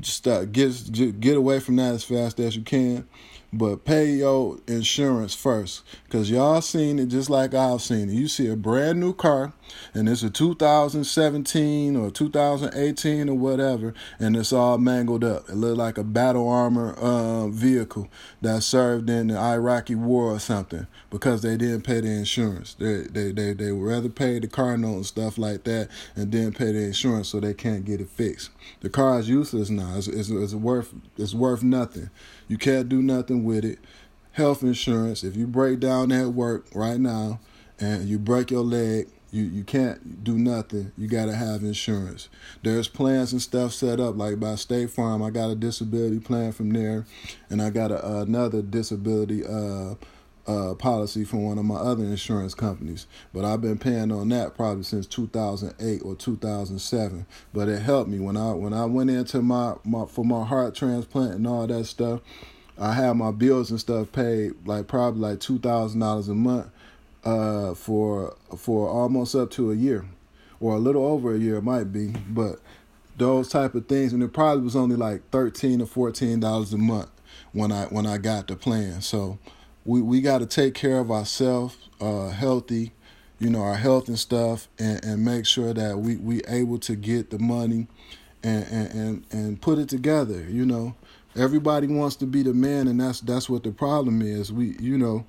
Just 0.00 0.26
uh, 0.26 0.46
get 0.46 1.20
get 1.20 1.36
away 1.36 1.60
from 1.60 1.76
that 1.76 1.94
as 1.94 2.04
fast 2.04 2.40
as 2.40 2.56
you 2.56 2.62
can 2.62 3.06
but 3.52 3.84
pay 3.84 4.12
your 4.12 4.58
insurance 4.66 5.34
first 5.34 5.82
because 6.04 6.30
y'all 6.30 6.60
seen 6.60 6.98
it 6.98 7.06
just 7.06 7.30
like 7.30 7.54
I've 7.54 7.80
seen 7.80 8.10
it. 8.10 8.12
You 8.12 8.28
see 8.28 8.46
a 8.48 8.56
brand 8.56 9.00
new 9.00 9.14
car 9.14 9.52
and 9.94 10.08
it's 10.08 10.22
a 10.22 10.30
2017 10.30 11.96
or 11.96 12.10
2018 12.10 13.28
or 13.28 13.34
whatever, 13.34 13.94
and 14.18 14.36
it's 14.36 14.52
all 14.52 14.78
mangled 14.78 15.24
up. 15.24 15.48
It 15.48 15.54
looked 15.56 15.78
like 15.78 15.98
a 15.98 16.04
battle 16.04 16.48
armor 16.48 16.92
uh, 16.94 17.48
vehicle 17.48 18.08
that 18.42 18.62
served 18.62 19.08
in 19.08 19.28
the 19.28 19.38
Iraqi 19.38 19.94
war 19.94 20.32
or 20.32 20.38
something 20.38 20.86
because 21.10 21.42
they 21.42 21.56
didn't 21.56 21.82
pay 21.82 22.00
the 22.00 22.08
insurance. 22.08 22.74
They 22.74 23.02
they 23.02 23.32
they 23.32 23.52
they 23.54 23.72
would 23.72 23.90
rather 23.90 24.08
pay 24.08 24.38
the 24.38 24.48
car 24.48 24.76
note 24.76 24.94
and 24.94 25.06
stuff 25.06 25.38
like 25.38 25.64
that 25.64 25.88
and 26.16 26.32
then 26.32 26.52
pay 26.52 26.72
the 26.72 26.84
insurance 26.84 27.28
so 27.28 27.40
they 27.40 27.54
can't 27.54 27.84
get 27.84 28.00
it 28.00 28.08
fixed. 28.08 28.50
The 28.80 28.90
car 28.90 29.18
is 29.18 29.28
useless 29.28 29.70
now. 29.70 29.96
It's, 29.96 30.08
it's, 30.08 30.28
it's 30.28 30.54
worth 30.54 30.92
it's 31.16 31.34
worth 31.34 31.62
nothing. 31.62 32.10
You 32.48 32.58
can't 32.58 32.88
do 32.88 33.02
nothing 33.02 33.44
with 33.44 33.64
it. 33.64 33.78
Health 34.32 34.62
insurance, 34.62 35.22
if 35.22 35.36
you 35.36 35.46
break 35.46 35.80
down 35.80 36.12
at 36.12 36.28
work 36.28 36.66
right 36.74 36.98
now 36.98 37.40
and 37.78 38.08
you 38.08 38.18
break 38.18 38.50
your 38.50 38.62
leg, 38.62 39.08
you, 39.30 39.44
you 39.44 39.62
can't 39.62 40.24
do 40.24 40.38
nothing. 40.38 40.92
You 40.96 41.06
got 41.06 41.26
to 41.26 41.34
have 41.34 41.62
insurance. 41.62 42.28
There's 42.62 42.88
plans 42.88 43.32
and 43.32 43.42
stuff 43.42 43.74
set 43.74 44.00
up, 44.00 44.16
like 44.16 44.40
by 44.40 44.54
State 44.54 44.90
Farm. 44.90 45.22
I 45.22 45.30
got 45.30 45.50
a 45.50 45.54
disability 45.54 46.18
plan 46.18 46.52
from 46.52 46.70
there, 46.70 47.04
and 47.50 47.60
I 47.60 47.68
got 47.70 47.90
a, 47.90 48.20
another 48.20 48.62
disability 48.62 49.44
uh, 49.44 49.94
uh, 50.48 50.74
policy 50.74 51.24
from 51.24 51.44
one 51.44 51.58
of 51.58 51.64
my 51.64 51.76
other 51.76 52.02
insurance 52.04 52.54
companies. 52.54 53.06
But 53.34 53.44
I've 53.44 53.60
been 53.60 53.78
paying 53.78 54.10
on 54.10 54.30
that 54.30 54.56
probably 54.56 54.82
since 54.82 55.06
2008 55.06 56.02
or 56.02 56.16
2007. 56.16 57.26
But 57.52 57.68
it 57.68 57.82
helped 57.82 58.10
me 58.10 58.18
when 58.18 58.36
I 58.36 58.52
when 58.52 58.72
I 58.72 58.86
went 58.86 59.10
into 59.10 59.42
my, 59.42 59.74
my 59.84 60.06
for 60.06 60.24
my 60.24 60.44
heart 60.44 60.74
transplant 60.74 61.34
and 61.34 61.46
all 61.46 61.66
that 61.66 61.84
stuff. 61.84 62.20
I 62.80 62.94
had 62.94 63.14
my 63.14 63.30
bills 63.32 63.70
and 63.70 63.78
stuff 63.78 64.10
paid 64.12 64.52
like 64.66 64.86
probably 64.86 65.20
like 65.20 65.40
two 65.40 65.58
thousand 65.58 66.00
dollars 66.00 66.28
a 66.28 66.34
month 66.34 66.68
uh, 67.24 67.74
for 67.74 68.36
for 68.56 68.88
almost 68.88 69.34
up 69.34 69.50
to 69.52 69.70
a 69.70 69.74
year, 69.74 70.06
or 70.60 70.76
a 70.76 70.78
little 70.78 71.04
over 71.04 71.34
a 71.34 71.38
year 71.38 71.56
it 71.56 71.62
might 71.62 71.92
be. 71.92 72.14
But 72.28 72.60
those 73.16 73.48
type 73.48 73.74
of 73.74 73.86
things, 73.86 74.12
and 74.12 74.22
it 74.22 74.32
probably 74.32 74.62
was 74.62 74.76
only 74.76 74.96
like 74.96 75.28
thirteen 75.30 75.82
or 75.82 75.86
fourteen 75.86 76.40
dollars 76.40 76.72
a 76.72 76.78
month 76.78 77.10
when 77.52 77.70
I 77.72 77.86
when 77.86 78.06
I 78.06 78.16
got 78.16 78.46
the 78.46 78.56
plan. 78.56 79.02
So 79.02 79.38
we 79.88 80.02
we 80.02 80.20
got 80.20 80.38
to 80.38 80.46
take 80.46 80.74
care 80.74 80.98
of 80.98 81.10
ourselves, 81.10 81.74
uh, 81.98 82.28
healthy, 82.28 82.92
you 83.38 83.48
know, 83.48 83.62
our 83.62 83.76
health 83.76 84.08
and 84.08 84.18
stuff, 84.18 84.68
and, 84.78 85.02
and 85.02 85.24
make 85.24 85.46
sure 85.46 85.72
that 85.72 85.98
we 85.98 86.16
we 86.16 86.42
able 86.46 86.78
to 86.80 86.94
get 86.94 87.30
the 87.30 87.38
money, 87.38 87.86
and 88.42 88.64
and 88.64 88.90
and, 88.92 89.26
and 89.30 89.62
put 89.62 89.78
it 89.78 89.88
together. 89.88 90.44
You 90.46 90.66
know, 90.66 90.94
everybody 91.34 91.86
wants 91.86 92.16
to 92.16 92.26
be 92.26 92.42
the 92.42 92.52
man, 92.52 92.86
and 92.86 93.00
that's 93.00 93.20
that's 93.20 93.48
what 93.48 93.62
the 93.62 93.70
problem 93.72 94.20
is. 94.20 94.52
We 94.52 94.76
you 94.78 94.98
know, 94.98 95.24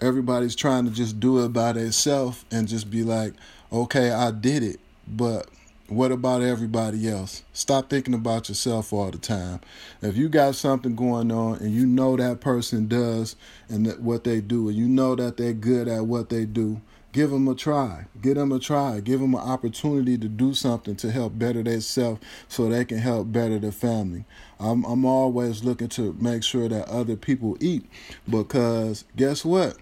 everybody's 0.00 0.56
trying 0.56 0.86
to 0.86 0.90
just 0.90 1.20
do 1.20 1.44
it 1.44 1.52
by 1.52 1.72
themselves 1.72 2.46
and 2.50 2.66
just 2.66 2.88
be 2.88 3.02
like, 3.02 3.34
okay, 3.70 4.10
I 4.10 4.30
did 4.30 4.62
it, 4.62 4.80
but 5.06 5.50
what 5.88 6.12
about 6.12 6.42
everybody 6.42 7.08
else? 7.08 7.42
Stop 7.54 7.88
thinking 7.88 8.12
about 8.12 8.50
yourself 8.50 8.92
all 8.92 9.10
the 9.10 9.18
time. 9.18 9.60
If 10.02 10.18
you 10.18 10.28
got 10.28 10.54
something 10.54 10.94
going 10.94 11.32
on 11.32 11.58
and 11.58 11.70
you 11.70 11.86
know 11.86 12.14
that 12.16 12.40
person 12.40 12.88
does 12.88 13.36
and 13.70 13.90
what 14.04 14.24
they 14.24 14.42
do, 14.42 14.68
and 14.68 14.76
you 14.76 14.86
know 14.86 15.14
that 15.16 15.38
they're 15.38 15.54
good 15.54 15.88
at 15.88 16.04
what 16.04 16.28
they 16.28 16.44
do, 16.44 16.82
give 17.12 17.30
them 17.30 17.48
a 17.48 17.54
try. 17.54 18.04
Give 18.20 18.36
them 18.36 18.52
a 18.52 18.58
try. 18.58 19.00
Give 19.00 19.18
them 19.18 19.32
an 19.32 19.40
opportunity 19.40 20.18
to 20.18 20.28
do 20.28 20.52
something 20.52 20.94
to 20.96 21.10
help 21.10 21.38
better 21.38 21.62
themselves 21.62 22.20
so 22.48 22.68
they 22.68 22.84
can 22.84 22.98
help 22.98 23.32
better 23.32 23.58
their 23.58 23.72
family. 23.72 24.26
I'm 24.60 24.84
I'm 24.84 25.06
always 25.06 25.64
looking 25.64 25.88
to 25.90 26.14
make 26.20 26.44
sure 26.44 26.68
that 26.68 26.88
other 26.90 27.16
people 27.16 27.56
eat 27.60 27.88
because 28.28 29.04
guess 29.16 29.42
what? 29.42 29.78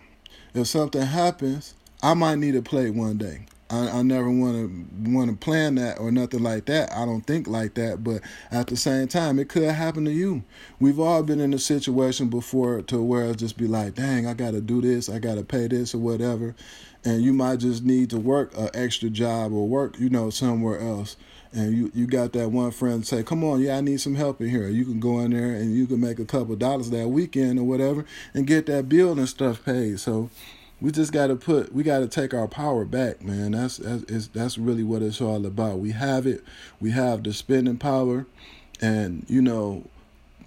If 0.55 0.69
something 0.69 1.03
happens, 1.03 1.75
I 2.01 2.15
might 2.15 2.37
need 2.39 2.55
a 2.55 2.63
plate 2.63 2.95
one 2.95 3.19
day. 3.19 3.47
I, 3.69 3.89
I 3.89 4.03
never 4.03 4.31
want 4.31 4.55
to 4.55 5.11
want 5.11 5.31
to 5.31 5.37
plan 5.37 5.75
that 5.77 5.99
or 5.99 6.13
nothing 6.13 6.43
like 6.43 6.67
that. 6.67 6.93
I 6.93 7.05
don't 7.05 7.23
think 7.23 7.49
like 7.49 7.75
that, 7.75 8.05
but 8.05 8.23
at 8.51 8.69
the 8.69 8.77
same 8.77 9.09
time, 9.09 9.39
it 9.39 9.49
could 9.49 9.65
happen 9.65 10.05
to 10.05 10.13
you. 10.13 10.45
We've 10.79 11.01
all 11.01 11.23
been 11.23 11.41
in 11.41 11.53
a 11.53 11.59
situation 11.59 12.29
before 12.29 12.83
to 12.83 13.03
where 13.03 13.25
it 13.25 13.39
just 13.39 13.57
be 13.57 13.67
like, 13.67 13.95
dang, 13.95 14.27
I 14.27 14.35
got 14.35 14.53
to 14.53 14.61
do 14.61 14.81
this, 14.81 15.09
I 15.09 15.19
got 15.19 15.35
to 15.35 15.45
pay 15.45 15.67
this 15.67 15.95
or 15.95 15.99
whatever, 15.99 16.55
and 17.05 17.23
you 17.23 17.33
might 17.33 17.59
just 17.59 17.83
need 17.83 18.11
to 18.11 18.19
work 18.19 18.57
an 18.57 18.71
extra 18.75 19.11
job 19.11 19.53
or 19.53 19.69
work, 19.69 19.99
you 19.99 20.11
know, 20.11 20.31
somewhere 20.31 20.81
else. 20.81 21.17
And 21.53 21.75
you, 21.75 21.91
you 21.95 22.07
got 22.07 22.33
that 22.35 22.51
one 22.51 22.71
friend 22.71 23.07
say, 23.07 23.23
come 23.23 23.43
on, 23.43 23.61
yeah, 23.63 23.79
I 23.79 23.81
need 23.81 24.01
some 24.01 24.15
help 24.15 24.41
in 24.43 24.51
here. 24.51 24.69
You 24.69 24.85
can 24.85 25.01
go 25.01 25.21
in 25.21 25.31
there 25.31 25.53
and 25.53 25.75
you 25.75 25.87
can 25.87 26.01
make 26.01 26.19
a 26.19 26.25
couple 26.25 26.55
dollars 26.57 26.91
that 26.91 27.09
weekend 27.09 27.59
or 27.59 27.65
whatever 27.65 28.05
and 28.35 28.47
get 28.47 28.67
that 28.67 28.91
bill 28.91 29.13
and 29.13 29.29
stuff 29.29 29.65
paid. 29.65 29.99
So 29.99 30.29
we 30.81 30.91
just 30.91 31.13
got 31.13 31.29
to 31.29 31.37
put 31.37 31.73
we 31.73 31.83
got 31.83 32.01
to 32.01 32.09
take 32.09 32.35
our 32.35 32.49
power 32.49 32.85
back 32.85 33.23
man. 33.23 33.53
That's 33.53 33.79
that's 33.79 34.29
that's 34.29 34.59
really 34.59 34.85
what 34.85 35.03
it's 35.03 35.21
all 35.21 35.45
about. 35.47 35.79
We 35.79 35.93
have 35.93 36.27
it. 36.27 36.45
We 36.81 36.91
have 36.91 37.23
the 37.23 37.33
spending 37.33 37.79
power. 37.79 38.27
And 38.81 39.25
you 39.29 39.41
know 39.41 39.85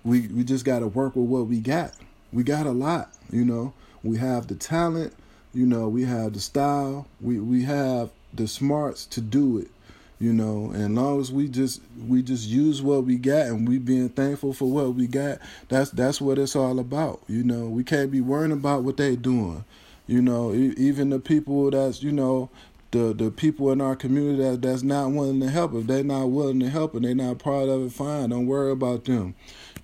we 0.03 0.27
we 0.27 0.43
just 0.43 0.65
got 0.65 0.79
to 0.79 0.87
work 0.87 1.15
with 1.15 1.25
what 1.25 1.47
we 1.47 1.59
got. 1.59 1.93
We 2.31 2.43
got 2.43 2.67
a 2.67 2.71
lot 2.71 3.11
you 3.31 3.43
know. 3.43 3.73
We 4.03 4.17
have 4.17 4.47
the 4.47 4.55
talent 4.55 5.13
you 5.53 5.65
know. 5.65 5.89
We 5.89 6.05
have 6.05 6.33
the 6.33 6.39
style. 6.39 7.07
We 7.19 7.39
we 7.39 7.63
have 7.63 8.11
the 8.33 8.47
smarts 8.47 9.07
to 9.07 9.21
do 9.21 9.57
it 9.57 9.71
you 10.19 10.31
know. 10.31 10.71
And 10.75 10.93
long 10.93 11.19
as 11.19 11.31
we 11.31 11.47
just 11.47 11.81
we 12.07 12.21
just 12.21 12.47
use 12.47 12.83
what 12.83 13.03
we 13.03 13.15
got 13.15 13.47
and 13.47 13.67
we 13.67 13.79
being 13.79 14.09
thankful 14.09 14.53
for 14.53 14.69
what 14.69 14.93
we 14.93 15.07
got 15.07 15.39
that's 15.69 15.89
that's 15.89 16.21
what 16.21 16.37
it's 16.37 16.55
all 16.55 16.77
about 16.77 17.21
you 17.27 17.43
know. 17.43 17.65
We 17.65 17.83
can't 17.83 18.11
be 18.11 18.21
worrying 18.21 18.51
about 18.51 18.83
what 18.83 18.97
they 18.97 19.15
doing 19.15 19.65
you 20.09 20.23
know, 20.23 20.53
even 20.53 21.11
the 21.11 21.19
people 21.19 21.69
that's 21.69 22.01
you 22.01 22.11
know 22.11 22.49
the 22.89 23.13
the 23.13 23.29
people 23.29 23.71
in 23.71 23.79
our 23.79 23.95
community 23.95 24.41
that 24.41 24.61
that's 24.63 24.81
not 24.81 25.11
willing 25.11 25.39
to 25.39 25.49
help. 25.49 25.75
If 25.75 25.85
they're 25.85 26.03
not 26.03 26.31
willing 26.31 26.59
to 26.61 26.69
help 26.69 26.95
and 26.95 27.05
they're 27.05 27.13
not 27.13 27.37
part 27.37 27.69
of 27.69 27.85
it, 27.85 27.91
fine. 27.91 28.31
Don't 28.31 28.47
worry 28.47 28.71
about 28.71 29.05
them. 29.05 29.35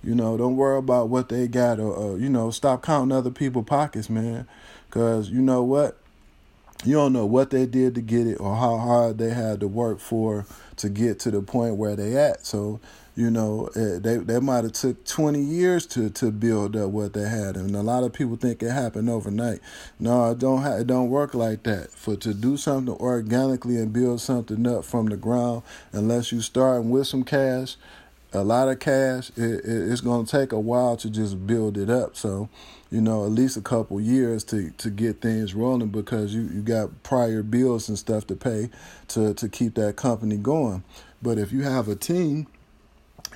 You 0.02 0.16
know, 0.16 0.36
don't 0.36 0.56
worry 0.56 0.78
about 0.78 1.10
what 1.10 1.28
they 1.28 1.46
got 1.46 1.78
or, 1.78 1.92
or 1.92 2.18
you 2.18 2.28
know, 2.28 2.50
stop 2.50 2.82
counting 2.82 3.16
other 3.16 3.30
people's 3.30 3.66
pockets, 3.66 4.10
man. 4.10 4.48
Cause 4.90 5.30
you 5.30 5.40
know 5.40 5.62
what? 5.62 5.98
You 6.84 6.94
don't 6.94 7.12
know 7.12 7.26
what 7.26 7.50
they 7.50 7.64
did 7.64 7.94
to 7.94 8.00
get 8.00 8.26
it 8.26 8.40
or 8.40 8.56
how 8.56 8.78
hard 8.78 9.18
they 9.18 9.30
had 9.30 9.60
to 9.60 9.68
work 9.68 10.00
for 10.00 10.44
to 10.76 10.88
get 10.88 11.20
to 11.20 11.30
the 11.30 11.40
point 11.40 11.76
where 11.76 11.94
they 11.94 12.16
at. 12.16 12.44
So 12.44 12.80
you 13.16 13.30
know 13.30 13.68
eh, 13.74 13.98
they 13.98 14.18
they 14.18 14.38
might 14.38 14.64
have 14.64 14.74
took 14.74 15.04
20 15.06 15.40
years 15.40 15.86
to 15.86 16.10
to 16.10 16.30
build 16.30 16.76
up 16.76 16.90
what 16.90 17.14
they 17.14 17.28
had. 17.28 17.56
And 17.56 17.74
a 17.74 17.82
lot 17.82 18.04
of 18.04 18.12
people 18.12 18.36
think 18.36 18.62
it 18.62 18.70
happened 18.70 19.08
overnight. 19.08 19.60
No 19.98 20.30
it 20.30 20.38
don't 20.38 20.62
ha- 20.62 20.76
it 20.76 20.86
don't 20.86 21.08
work 21.08 21.34
like 21.34 21.62
that. 21.64 21.90
For 21.90 22.14
to 22.16 22.34
do 22.34 22.56
something 22.56 22.94
organically 22.94 23.78
and 23.78 23.92
build 23.92 24.20
something 24.20 24.66
up 24.66 24.84
from 24.84 25.06
the 25.06 25.16
ground 25.16 25.62
unless 25.92 26.30
you 26.30 26.42
start 26.42 26.84
with 26.84 27.06
some 27.06 27.24
cash 27.24 27.76
a 28.32 28.42
lot 28.42 28.68
of 28.68 28.80
cash 28.80 29.30
it, 29.36 29.64
it, 29.64 29.90
it's 29.90 30.00
going 30.00 30.26
to 30.26 30.30
take 30.30 30.52
a 30.52 30.60
while 30.60 30.96
to 30.96 31.08
just 31.08 31.46
build 31.46 31.78
it 31.78 31.88
up. 31.88 32.16
So 32.16 32.50
you 32.90 33.00
know 33.00 33.24
at 33.24 33.30
least 33.32 33.56
a 33.56 33.62
couple 33.62 33.98
years 33.98 34.44
to 34.44 34.70
to 34.72 34.90
get 34.90 35.22
things 35.22 35.54
rolling 35.54 35.88
because 35.88 36.34
you 36.34 36.42
you 36.42 36.60
got 36.60 37.02
prior 37.02 37.42
bills 37.42 37.88
and 37.88 37.98
stuff 37.98 38.26
to 38.26 38.36
pay 38.36 38.68
to 39.08 39.32
to 39.32 39.48
keep 39.48 39.74
that 39.76 39.96
company 39.96 40.36
going. 40.36 40.84
But 41.22 41.38
if 41.38 41.50
you 41.50 41.62
have 41.62 41.88
a 41.88 41.96
team 41.96 42.46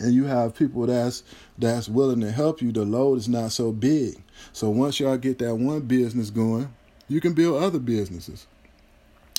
and 0.01 0.13
you 0.13 0.25
have 0.25 0.57
people 0.57 0.87
that's 0.87 1.23
that's 1.59 1.89
willing 1.89 2.21
to 2.21 2.31
help 2.31 2.61
you, 2.63 2.73
the 2.73 2.85
load 2.85 3.19
is 3.19 3.29
not 3.29 3.53
so 3.53 3.71
big. 3.71 4.23
So 4.53 4.71
once 4.71 4.99
y'all 4.99 5.17
get 5.17 5.39
that 5.39 5.55
one 5.55 5.81
business 5.83 6.31
going, 6.31 6.73
you 7.09 7.21
can 7.21 7.35
build 7.35 7.63
other 7.63 7.79
businesses. 7.79 8.47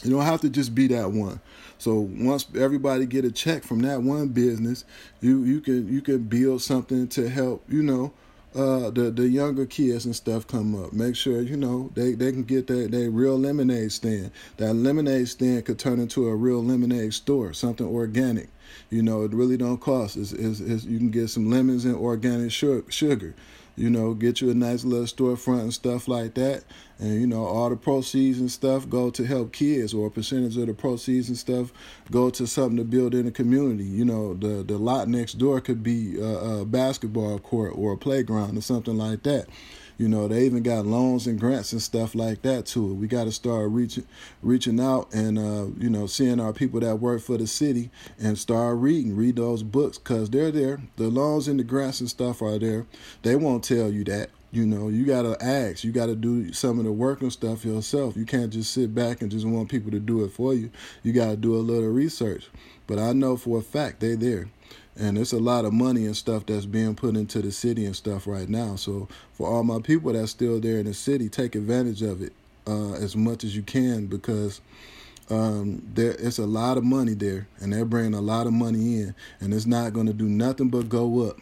You 0.04 0.12
don't 0.12 0.26
have 0.26 0.42
to 0.42 0.50
just 0.50 0.74
be 0.74 0.88
that 0.88 1.12
one. 1.12 1.40
So 1.78 1.96
once 2.00 2.48
everybody 2.56 3.06
get 3.06 3.26
a 3.26 3.32
check 3.32 3.64
from 3.64 3.82
that 3.82 4.02
one 4.02 4.30
business, 4.30 4.86
you 5.20 5.44
you 5.44 5.62
can 5.62 5.92
you 5.92 6.02
can 6.02 6.20
build 6.20 6.62
something 6.62 7.08
to 7.10 7.30
help, 7.30 7.64
you 7.68 7.84
know, 7.84 8.14
uh, 8.56 8.90
the 8.90 9.12
the 9.12 9.28
younger 9.28 9.66
kids 9.66 10.06
and 10.06 10.16
stuff 10.16 10.48
come 10.48 10.76
up. 10.76 10.94
Make 10.94 11.16
sure 11.16 11.42
you 11.42 11.56
know 11.56 11.92
they, 11.94 12.14
they 12.14 12.32
can 12.32 12.44
get 12.44 12.68
that 12.68 12.92
they 12.92 13.08
real 13.08 13.38
lemonade 13.38 13.92
stand. 13.92 14.32
That 14.58 14.74
lemonade 14.74 15.30
stand 15.30 15.66
could 15.66 15.80
turn 15.80 16.00
into 16.00 16.28
a 16.28 16.36
real 16.36 16.64
lemonade 16.64 17.14
store, 17.14 17.54
something 17.54 17.86
organic. 17.86 18.50
You 18.90 19.02
know, 19.02 19.24
it 19.24 19.34
really 19.34 19.58
don't 19.58 19.80
cost. 19.80 20.18
It's, 20.18 20.32
it's 20.34 20.86
you 20.86 20.98
can 20.98 21.10
get 21.10 21.30
some 21.30 21.50
lemons 21.50 21.86
and 21.86 21.96
organic 21.96 22.52
sugar. 22.52 23.36
You 23.78 23.90
know, 23.90 24.14
get 24.14 24.42
you 24.42 24.50
a 24.50 24.54
nice 24.54 24.84
little 24.84 25.06
storefront 25.06 25.62
and 25.62 25.74
stuff 25.74 26.08
like 26.08 26.34
that. 26.34 26.64
And 27.00 27.20
you 27.20 27.26
know, 27.26 27.46
all 27.46 27.70
the 27.70 27.78
proceeds 27.78 28.40
and 28.40 28.52
stuff 28.52 28.90
go 28.90 29.10
to 29.10 29.26
help 29.26 29.54
kids, 29.54 29.94
or 29.94 30.08
a 30.08 30.12
percentage 30.12 30.58
of 30.58 30.68
the 30.68 30.74
proceeds 30.74 31.30
and 31.30 31.38
stuff 31.38 31.72
go 32.12 32.30
to 32.32 32.46
something 32.46 32.78
to 32.78 32.84
build 32.84 33.16
in 33.16 33.26
the 33.26 33.32
community. 33.32 33.86
You 33.86 34.06
know, 34.06 34.34
the 34.34 34.64
the 34.64 34.78
lot 34.78 35.08
next 35.08 35.38
door 35.38 35.62
could 35.62 35.82
be 35.84 36.20
a, 36.20 36.62
a 36.62 36.66
basketball 36.66 37.40
court 37.40 37.74
or 37.76 37.94
a 37.94 37.98
playground 37.98 38.58
or 38.58 38.62
something 38.62 38.98
like 38.98 39.24
that. 39.24 39.48
You 40.02 40.10
know, 40.10 40.28
they 40.28 40.48
even 40.48 40.64
got 40.64 40.88
loans 40.88 41.28
and 41.28 41.40
grants 41.40 41.74
and 41.74 41.82
stuff 41.82 42.16
like 42.16 42.42
that 42.42 42.66
too. 42.66 42.96
We 42.96 43.06
got 43.06 43.26
to 43.26 43.32
start 43.32 43.70
reaching 43.70 44.08
reaching 44.42 44.80
out 44.80 45.14
and 45.14 45.38
uh, 45.38 45.68
you 45.78 45.92
know 45.92 46.08
seeing 46.08 46.40
our 46.40 46.54
people 46.54 46.80
that 46.80 46.96
work 46.96 47.22
for 47.22 47.38
the 47.38 47.46
city 47.46 47.92
and 48.20 48.36
start 48.36 48.80
reading, 48.80 49.16
read 49.16 49.36
those 49.36 49.62
books 49.62 50.00
because 50.00 50.32
they're 50.32 50.50
there. 50.50 50.82
The 50.96 51.10
loans 51.10 51.48
and 51.48 51.60
the 51.60 51.64
grants 51.64 52.00
and 52.00 52.10
stuff 52.10 52.42
are 52.42 52.58
there. 52.58 52.88
They 53.22 53.36
won't 53.36 53.64
tell 53.64 53.92
you 53.92 54.04
that. 54.06 54.32
You 54.52 54.66
know, 54.66 54.88
you 54.88 55.06
gotta 55.06 55.38
ask. 55.40 55.84
You 55.84 55.92
gotta 55.92 56.16
do 56.16 56.52
some 56.52 56.80
of 56.80 56.86
the 56.86 56.92
work 56.92 57.22
and 57.22 57.32
stuff 57.32 57.64
yourself. 57.64 58.18
You 58.18 58.26
can't 58.26 58.52
just 58.52 58.74
sit 58.74 58.96
back 58.96 59.22
and 59.22 59.30
just 59.30 59.46
want 59.46 59.70
people 59.70 59.92
to 59.92 60.00
do 60.00 60.24
it 60.24 60.32
for 60.32 60.56
you. 60.56 60.72
You 61.04 61.14
gotta 61.14 61.38
do 61.38 61.54
a 61.56 61.62
little 61.62 61.90
research. 61.90 62.50
But 62.88 62.98
I 62.98 63.14
know 63.14 63.38
for 63.38 63.60
a 63.60 63.62
fact 63.62 64.00
they're 64.00 64.16
there 64.16 64.50
and 64.98 65.18
it's 65.18 65.34
a 65.34 65.40
lot 65.40 65.66
of 65.66 65.74
money 65.74 66.06
and 66.06 66.16
stuff 66.16 66.46
that's 66.46 66.66
being 66.66 66.96
put 66.96 67.16
into 67.16 67.42
the 67.42 67.52
city 67.52 67.86
and 67.86 67.96
stuff 67.96 68.28
right 68.28 68.50
now. 68.50 68.76
So 68.76 69.08
for 69.34 69.48
all 69.48 69.64
my 69.64 69.80
people 69.80 70.14
that's 70.14 70.32
still 70.32 70.60
there 70.60 70.80
in 70.80 70.86
the 70.86 70.94
city, 70.94 71.30
take 71.30 71.56
advantage 71.56 72.02
of 72.02 72.22
it 72.22 72.34
uh, 72.68 72.94
as 72.94 73.16
much 73.16 73.44
as 73.44 73.56
you 73.56 73.62
can 73.64 74.08
because 74.08 74.62
um, 75.30 75.82
there 75.94 76.12
it's 76.12 76.40
a 76.40 76.46
lot 76.46 76.78
of 76.78 76.84
money 76.84 77.14
there, 77.14 77.48
and 77.60 77.72
they're 77.72 77.86
bringing 77.86 78.14
a 78.14 78.22
lot 78.22 78.48
of 78.48 78.54
money 78.54 79.02
in, 79.02 79.16
and 79.40 79.54
it's 79.54 79.66
not 79.66 79.94
going 79.94 80.08
to 80.08 80.14
do 80.14 80.26
nothing 80.26 80.70
but 80.70 80.90
go 80.90 81.28
up. 81.28 81.38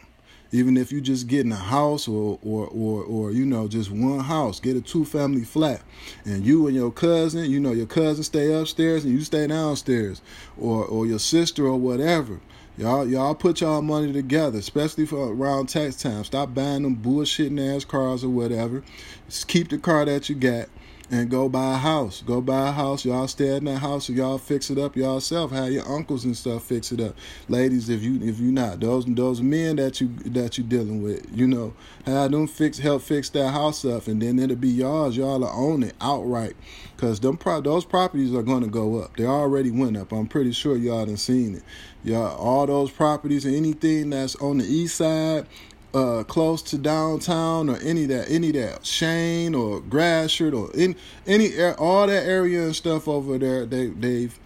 Even 0.52 0.76
if 0.76 0.90
you 0.90 1.00
just 1.00 1.28
get 1.28 1.46
in 1.46 1.52
a 1.52 1.56
house 1.56 2.06
or, 2.06 2.38
or 2.44 2.66
or 2.68 3.02
or 3.02 3.30
you 3.32 3.44
know 3.44 3.66
just 3.66 3.90
one 3.90 4.20
house, 4.20 4.60
get 4.60 4.76
a 4.76 4.80
two 4.80 5.04
family 5.04 5.42
flat, 5.42 5.82
and 6.24 6.44
you 6.44 6.68
and 6.68 6.76
your 6.76 6.92
cousin, 6.92 7.50
you 7.50 7.58
know 7.58 7.72
your 7.72 7.86
cousin 7.86 8.22
stay 8.22 8.52
upstairs 8.52 9.04
and 9.04 9.12
you 9.12 9.22
stay 9.22 9.46
downstairs, 9.48 10.22
or 10.56 10.84
or 10.84 11.04
your 11.04 11.18
sister 11.18 11.66
or 11.66 11.76
whatever 11.76 12.40
Y'all, 12.80 13.06
y'all 13.06 13.34
put 13.34 13.60
y'all 13.60 13.82
money 13.82 14.10
together, 14.10 14.58
especially 14.58 15.04
for 15.04 15.34
around 15.34 15.68
tax 15.68 15.96
time. 15.96 16.24
Stop 16.24 16.54
buying 16.54 16.82
them 16.82 16.96
bullshitting 16.96 17.76
ass 17.76 17.84
cars 17.84 18.24
or 18.24 18.30
whatever. 18.30 18.82
Just 19.28 19.48
keep 19.48 19.68
the 19.68 19.76
car 19.76 20.06
that 20.06 20.30
you 20.30 20.34
got 20.34 20.70
and 21.10 21.28
go 21.28 21.48
buy 21.48 21.74
a 21.74 21.76
house. 21.76 22.22
Go 22.22 22.40
buy 22.40 22.68
a 22.68 22.72
house. 22.72 23.04
Y'all 23.04 23.26
stay 23.26 23.56
in 23.56 23.64
that 23.64 23.78
house. 23.78 24.08
y'all 24.08 24.38
fix 24.38 24.70
it 24.70 24.78
up 24.78 24.96
yourself. 24.96 25.50
Have 25.50 25.72
your 25.72 25.86
uncles 25.88 26.24
and 26.24 26.36
stuff 26.36 26.64
fix 26.64 26.92
it 26.92 27.00
up. 27.00 27.16
Ladies, 27.48 27.88
if 27.88 28.02
you 28.02 28.20
if 28.22 28.38
you 28.38 28.52
not 28.52 28.80
those 28.80 29.04
those 29.06 29.42
men 29.42 29.76
that 29.76 30.00
you 30.00 30.08
that 30.26 30.56
you 30.56 30.64
dealing 30.64 31.02
with, 31.02 31.26
you 31.36 31.48
know, 31.48 31.74
have 32.06 32.30
them 32.30 32.46
fix 32.46 32.78
help 32.78 33.02
fix 33.02 33.28
that 33.30 33.50
house 33.50 33.84
up, 33.84 34.06
and 34.06 34.22
then 34.22 34.38
it'll 34.38 34.56
be 34.56 34.68
yours. 34.68 35.16
Y'all 35.16 35.40
will 35.40 35.48
own 35.48 35.82
it 35.82 35.94
outright, 36.00 36.54
cause 36.96 37.18
them 37.18 37.36
pro- 37.36 37.60
those 37.60 37.84
properties 37.84 38.34
are 38.34 38.42
gonna 38.42 38.68
go 38.68 39.00
up. 39.00 39.16
They 39.16 39.26
already 39.26 39.70
went 39.70 39.96
up. 39.96 40.12
I'm 40.12 40.28
pretty 40.28 40.52
sure 40.52 40.76
y'all 40.76 41.06
done 41.06 41.16
seen 41.16 41.56
it. 41.56 41.62
Y'all 42.04 42.36
all 42.36 42.66
those 42.66 42.90
properties, 42.90 43.44
and 43.44 43.56
anything 43.56 44.10
that's 44.10 44.36
on 44.36 44.58
the 44.58 44.64
east 44.64 44.96
side 44.96 45.46
uh, 45.94 46.22
close 46.24 46.62
to 46.62 46.78
downtown 46.78 47.68
or 47.68 47.76
any 47.78 48.06
that 48.06 48.30
any 48.30 48.52
that 48.52 48.82
Chene 48.82 49.56
or 49.56 49.80
Gratiot 49.80 50.54
or 50.54 50.70
in 50.74 50.94
any 51.26 51.60
all 51.62 52.06
that 52.06 52.24
area 52.24 52.62
and 52.62 52.76
stuff 52.76 53.08
over 53.08 53.38
there 53.38 53.66
they 53.66 53.86
they've 53.86 54.38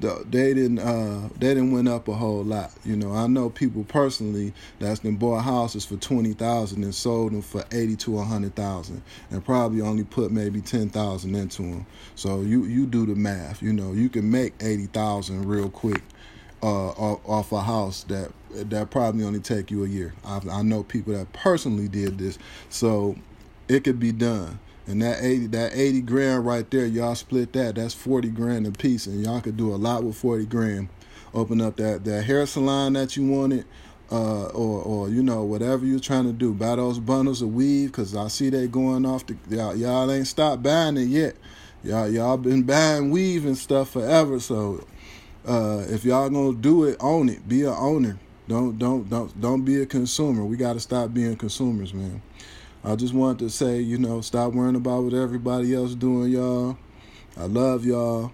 they 0.00 0.52
didn't 0.52 0.80
uh 0.80 1.28
they 1.38 1.54
didn't 1.54 1.72
went 1.72 1.88
up 1.88 2.08
a 2.08 2.14
whole 2.14 2.44
lot. 2.44 2.72
You 2.84 2.96
know 2.96 3.12
i 3.12 3.26
know 3.26 3.48
people 3.48 3.84
personally 3.84 4.52
that's 4.78 5.00
been 5.00 5.16
bought 5.16 5.40
houses 5.40 5.84
for 5.84 5.96
20000 5.96 6.82
and 6.84 6.94
sold 6.94 7.32
them 7.32 7.42
for 7.42 7.64
80 7.72 7.96
to 7.96 8.10
100000 8.12 9.02
and 9.30 9.44
probably 9.44 9.80
only 9.80 10.04
put 10.04 10.30
maybe 10.30 10.60
10000 10.60 11.34
into 11.34 11.62
them. 11.62 11.86
So 12.14 12.42
you 12.42 12.64
you 12.64 12.86
do 12.86 13.06
the 13.06 13.14
math 13.14 13.62
you 13.62 13.72
know 13.72 13.92
you 13.92 14.08
can 14.08 14.30
make 14.30 14.54
80000 14.60 15.44
real 15.46 15.70
quick 15.70 16.02
uh, 16.64 17.16
off 17.26 17.52
a 17.52 17.60
house 17.60 18.04
that 18.04 18.32
that 18.54 18.90
probably 18.90 19.24
only 19.24 19.40
take 19.40 19.70
you 19.70 19.84
a 19.84 19.88
year. 19.88 20.14
I, 20.24 20.40
I 20.50 20.62
know 20.62 20.82
people 20.82 21.12
that 21.12 21.32
personally 21.32 21.88
did 21.88 22.18
this, 22.18 22.38
so 22.70 23.16
it 23.68 23.84
could 23.84 24.00
be 24.00 24.12
done. 24.12 24.58
And 24.86 25.02
that 25.02 25.22
eighty 25.22 25.46
that 25.48 25.72
eighty 25.74 26.00
grand 26.00 26.46
right 26.46 26.68
there, 26.70 26.86
y'all 26.86 27.14
split 27.14 27.52
that. 27.52 27.74
That's 27.74 27.94
forty 27.94 28.28
grand 28.28 28.66
a 28.66 28.72
piece, 28.72 29.06
and 29.06 29.22
y'all 29.24 29.40
could 29.40 29.56
do 29.56 29.74
a 29.74 29.76
lot 29.76 30.04
with 30.04 30.16
forty 30.16 30.46
grand. 30.46 30.88
Open 31.34 31.60
up 31.60 31.76
that 31.76 32.04
that 32.04 32.24
hair 32.24 32.46
salon 32.46 32.94
that 32.94 33.16
you 33.16 33.26
wanted, 33.26 33.66
uh, 34.10 34.46
or 34.46 34.82
or 34.82 35.08
you 35.10 35.22
know 35.22 35.44
whatever 35.44 35.84
you're 35.84 36.00
trying 36.00 36.24
to 36.24 36.32
do. 36.32 36.54
Buy 36.54 36.76
those 36.76 36.98
bundles 36.98 37.42
of 37.42 37.52
weave, 37.54 37.92
cause 37.92 38.14
I 38.14 38.28
see 38.28 38.50
they 38.50 38.68
going 38.68 39.04
off. 39.04 39.26
The, 39.26 39.36
y'all 39.48 39.76
y'all 39.76 40.10
ain't 40.10 40.26
stopped 40.26 40.62
buying 40.62 40.96
it 40.96 41.08
yet. 41.08 41.36
Y'all 41.82 42.08
y'all 42.08 42.38
been 42.38 42.62
buying 42.62 43.10
weave 43.10 43.44
and 43.44 43.58
stuff 43.58 43.90
forever. 43.90 44.38
So 44.40 44.86
uh, 45.46 45.84
if 45.88 46.04
y'all 46.04 46.30
gonna 46.30 46.56
do 46.56 46.84
it, 46.84 46.96
own 47.00 47.28
it. 47.28 47.46
Be 47.48 47.62
a 47.62 47.72
owner. 47.72 48.18
Don't 48.48 48.78
don't 48.78 49.08
don't 49.08 49.40
don't 49.40 49.64
be 49.64 49.80
a 49.82 49.86
consumer. 49.86 50.44
We 50.44 50.56
got 50.56 50.74
to 50.74 50.80
stop 50.80 51.14
being 51.14 51.36
consumers, 51.36 51.94
man. 51.94 52.22
I 52.84 52.96
just 52.96 53.14
wanted 53.14 53.38
to 53.40 53.50
say, 53.50 53.80
you 53.80 53.96
know, 53.96 54.20
stop 54.20 54.52
worrying 54.52 54.76
about 54.76 55.04
what 55.04 55.14
everybody 55.14 55.74
else 55.74 55.94
doing, 55.94 56.30
y'all. 56.32 56.76
I 57.36 57.44
love 57.44 57.84
y'all. 57.84 58.32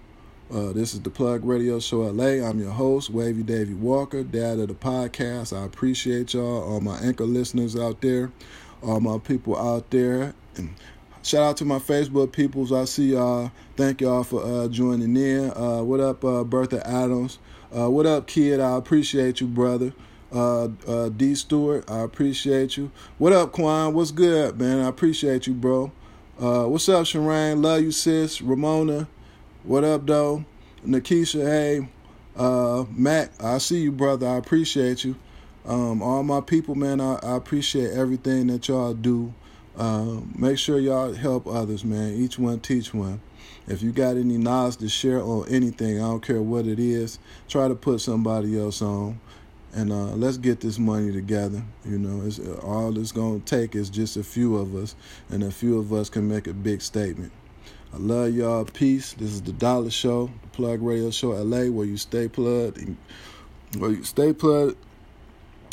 Uh, 0.53 0.73
this 0.73 0.93
is 0.93 0.99
the 0.99 1.09
Plug 1.09 1.45
Radio 1.45 1.79
Show 1.79 2.01
LA. 2.01 2.45
I'm 2.45 2.59
your 2.59 2.71
host, 2.71 3.09
Wavy 3.09 3.41
Davy 3.41 3.73
Walker, 3.73 4.21
dad 4.21 4.59
of 4.59 4.67
the 4.67 4.73
podcast. 4.73 5.57
I 5.57 5.63
appreciate 5.63 6.33
y'all, 6.33 6.63
all 6.63 6.81
my 6.81 6.99
anchor 6.99 7.23
listeners 7.23 7.77
out 7.77 8.01
there, 8.01 8.33
all 8.83 8.99
my 8.99 9.17
people 9.17 9.57
out 9.57 9.89
there. 9.91 10.35
And 10.57 10.75
Shout 11.23 11.43
out 11.43 11.57
to 11.57 11.65
my 11.65 11.77
Facebook 11.77 12.31
peoples. 12.31 12.71
I 12.71 12.85
see 12.85 13.13
y'all. 13.13 13.51
Thank 13.75 14.01
y'all 14.01 14.23
for 14.23 14.43
uh, 14.43 14.67
joining 14.67 15.15
in. 15.15 15.51
Uh, 15.51 15.83
what 15.83 15.99
up, 15.99 16.25
uh, 16.25 16.43
Bertha 16.43 16.85
Adams? 16.87 17.37
Uh, 17.75 17.91
what 17.91 18.07
up, 18.07 18.25
kid? 18.25 18.59
I 18.59 18.75
appreciate 18.75 19.39
you, 19.39 19.45
brother. 19.45 19.93
Uh, 20.33 20.69
uh, 20.87 21.09
D 21.09 21.35
Stewart, 21.35 21.89
I 21.91 21.99
appreciate 21.99 22.75
you. 22.75 22.89
What 23.19 23.33
up, 23.33 23.51
Quan? 23.51 23.93
What's 23.93 24.09
good, 24.09 24.59
man? 24.59 24.79
I 24.79 24.87
appreciate 24.87 25.45
you, 25.45 25.53
bro. 25.53 25.91
what's 26.37 26.89
up, 26.89 27.05
Shireen? 27.05 27.63
Love 27.63 27.81
you, 27.81 27.91
sis. 27.91 28.41
Ramona, 28.41 29.07
what 29.63 29.83
up, 29.83 30.07
though? 30.07 30.43
Nakisha, 30.83 31.45
hey. 31.45 31.87
Matt. 32.97 33.31
I 33.39 33.59
see 33.59 33.81
you, 33.81 33.91
brother. 33.91 34.27
I 34.27 34.37
appreciate 34.37 35.03
you. 35.03 35.15
Um, 35.67 36.01
all 36.01 36.23
my 36.23 36.41
people, 36.41 36.73
man, 36.73 36.99
I, 36.99 37.19
I 37.21 37.35
appreciate 37.35 37.91
everything 37.91 38.47
that 38.47 38.67
y'all 38.67 38.95
do. 38.95 39.35
Uh, 39.77 40.21
make 40.35 40.57
sure 40.57 40.79
y'all 40.79 41.13
help 41.13 41.47
others, 41.47 41.85
man. 41.85 42.13
Each 42.13 42.37
one 42.37 42.59
teach 42.59 42.93
one. 42.93 43.21
If 43.67 43.81
you 43.81 43.91
got 43.91 44.17
any 44.17 44.37
knowledge 44.37 44.77
to 44.77 44.89
share 44.89 45.21
on 45.21 45.47
anything, 45.47 45.97
I 45.97 46.07
don't 46.07 46.21
care 46.25 46.41
what 46.41 46.65
it 46.65 46.79
is, 46.79 47.19
try 47.47 47.67
to 47.67 47.75
put 47.75 48.01
somebody 48.01 48.59
else 48.59 48.81
on. 48.81 49.19
And 49.73 49.91
uh, 49.91 50.15
let's 50.15 50.37
get 50.37 50.59
this 50.59 50.77
money 50.77 51.13
together. 51.13 51.63
You 51.85 51.97
know, 51.97 52.25
it's, 52.25 52.39
all 52.61 52.97
it's 52.97 53.13
going 53.13 53.41
to 53.41 53.45
take 53.45 53.73
is 53.75 53.89
just 53.89 54.17
a 54.17 54.23
few 54.23 54.57
of 54.57 54.75
us, 54.75 54.95
and 55.29 55.43
a 55.43 55.51
few 55.51 55.79
of 55.79 55.93
us 55.93 56.09
can 56.09 56.27
make 56.27 56.47
a 56.47 56.53
big 56.53 56.81
statement. 56.81 57.31
I 57.93 57.97
love 57.97 58.35
y'all. 58.35 58.65
Peace. 58.65 59.13
This 59.13 59.31
is 59.31 59.41
the 59.41 59.53
Dollar 59.53 59.89
Show, 59.89 60.29
the 60.41 60.47
Plug 60.49 60.81
Radio 60.81 61.09
Show 61.11 61.29
LA, 61.29 61.65
where 61.65 61.85
you 61.85 61.97
stay 61.97 62.27
plugged. 62.27 62.85
Where 63.77 63.91
you 63.91 64.03
stay 64.03 64.33
plugged. 64.33 64.77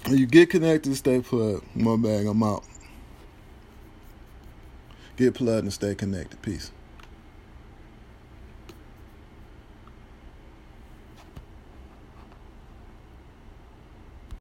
You 0.08 0.26
get 0.26 0.50
connected, 0.50 0.94
stay 0.94 1.20
plugged. 1.20 1.64
My 1.74 1.96
bag, 1.96 2.26
I'm 2.26 2.42
out. 2.42 2.64
Get 5.18 5.34
plugged 5.34 5.64
and 5.64 5.72
stay 5.72 5.96
connected. 5.96 6.40
Peace. 6.42 6.70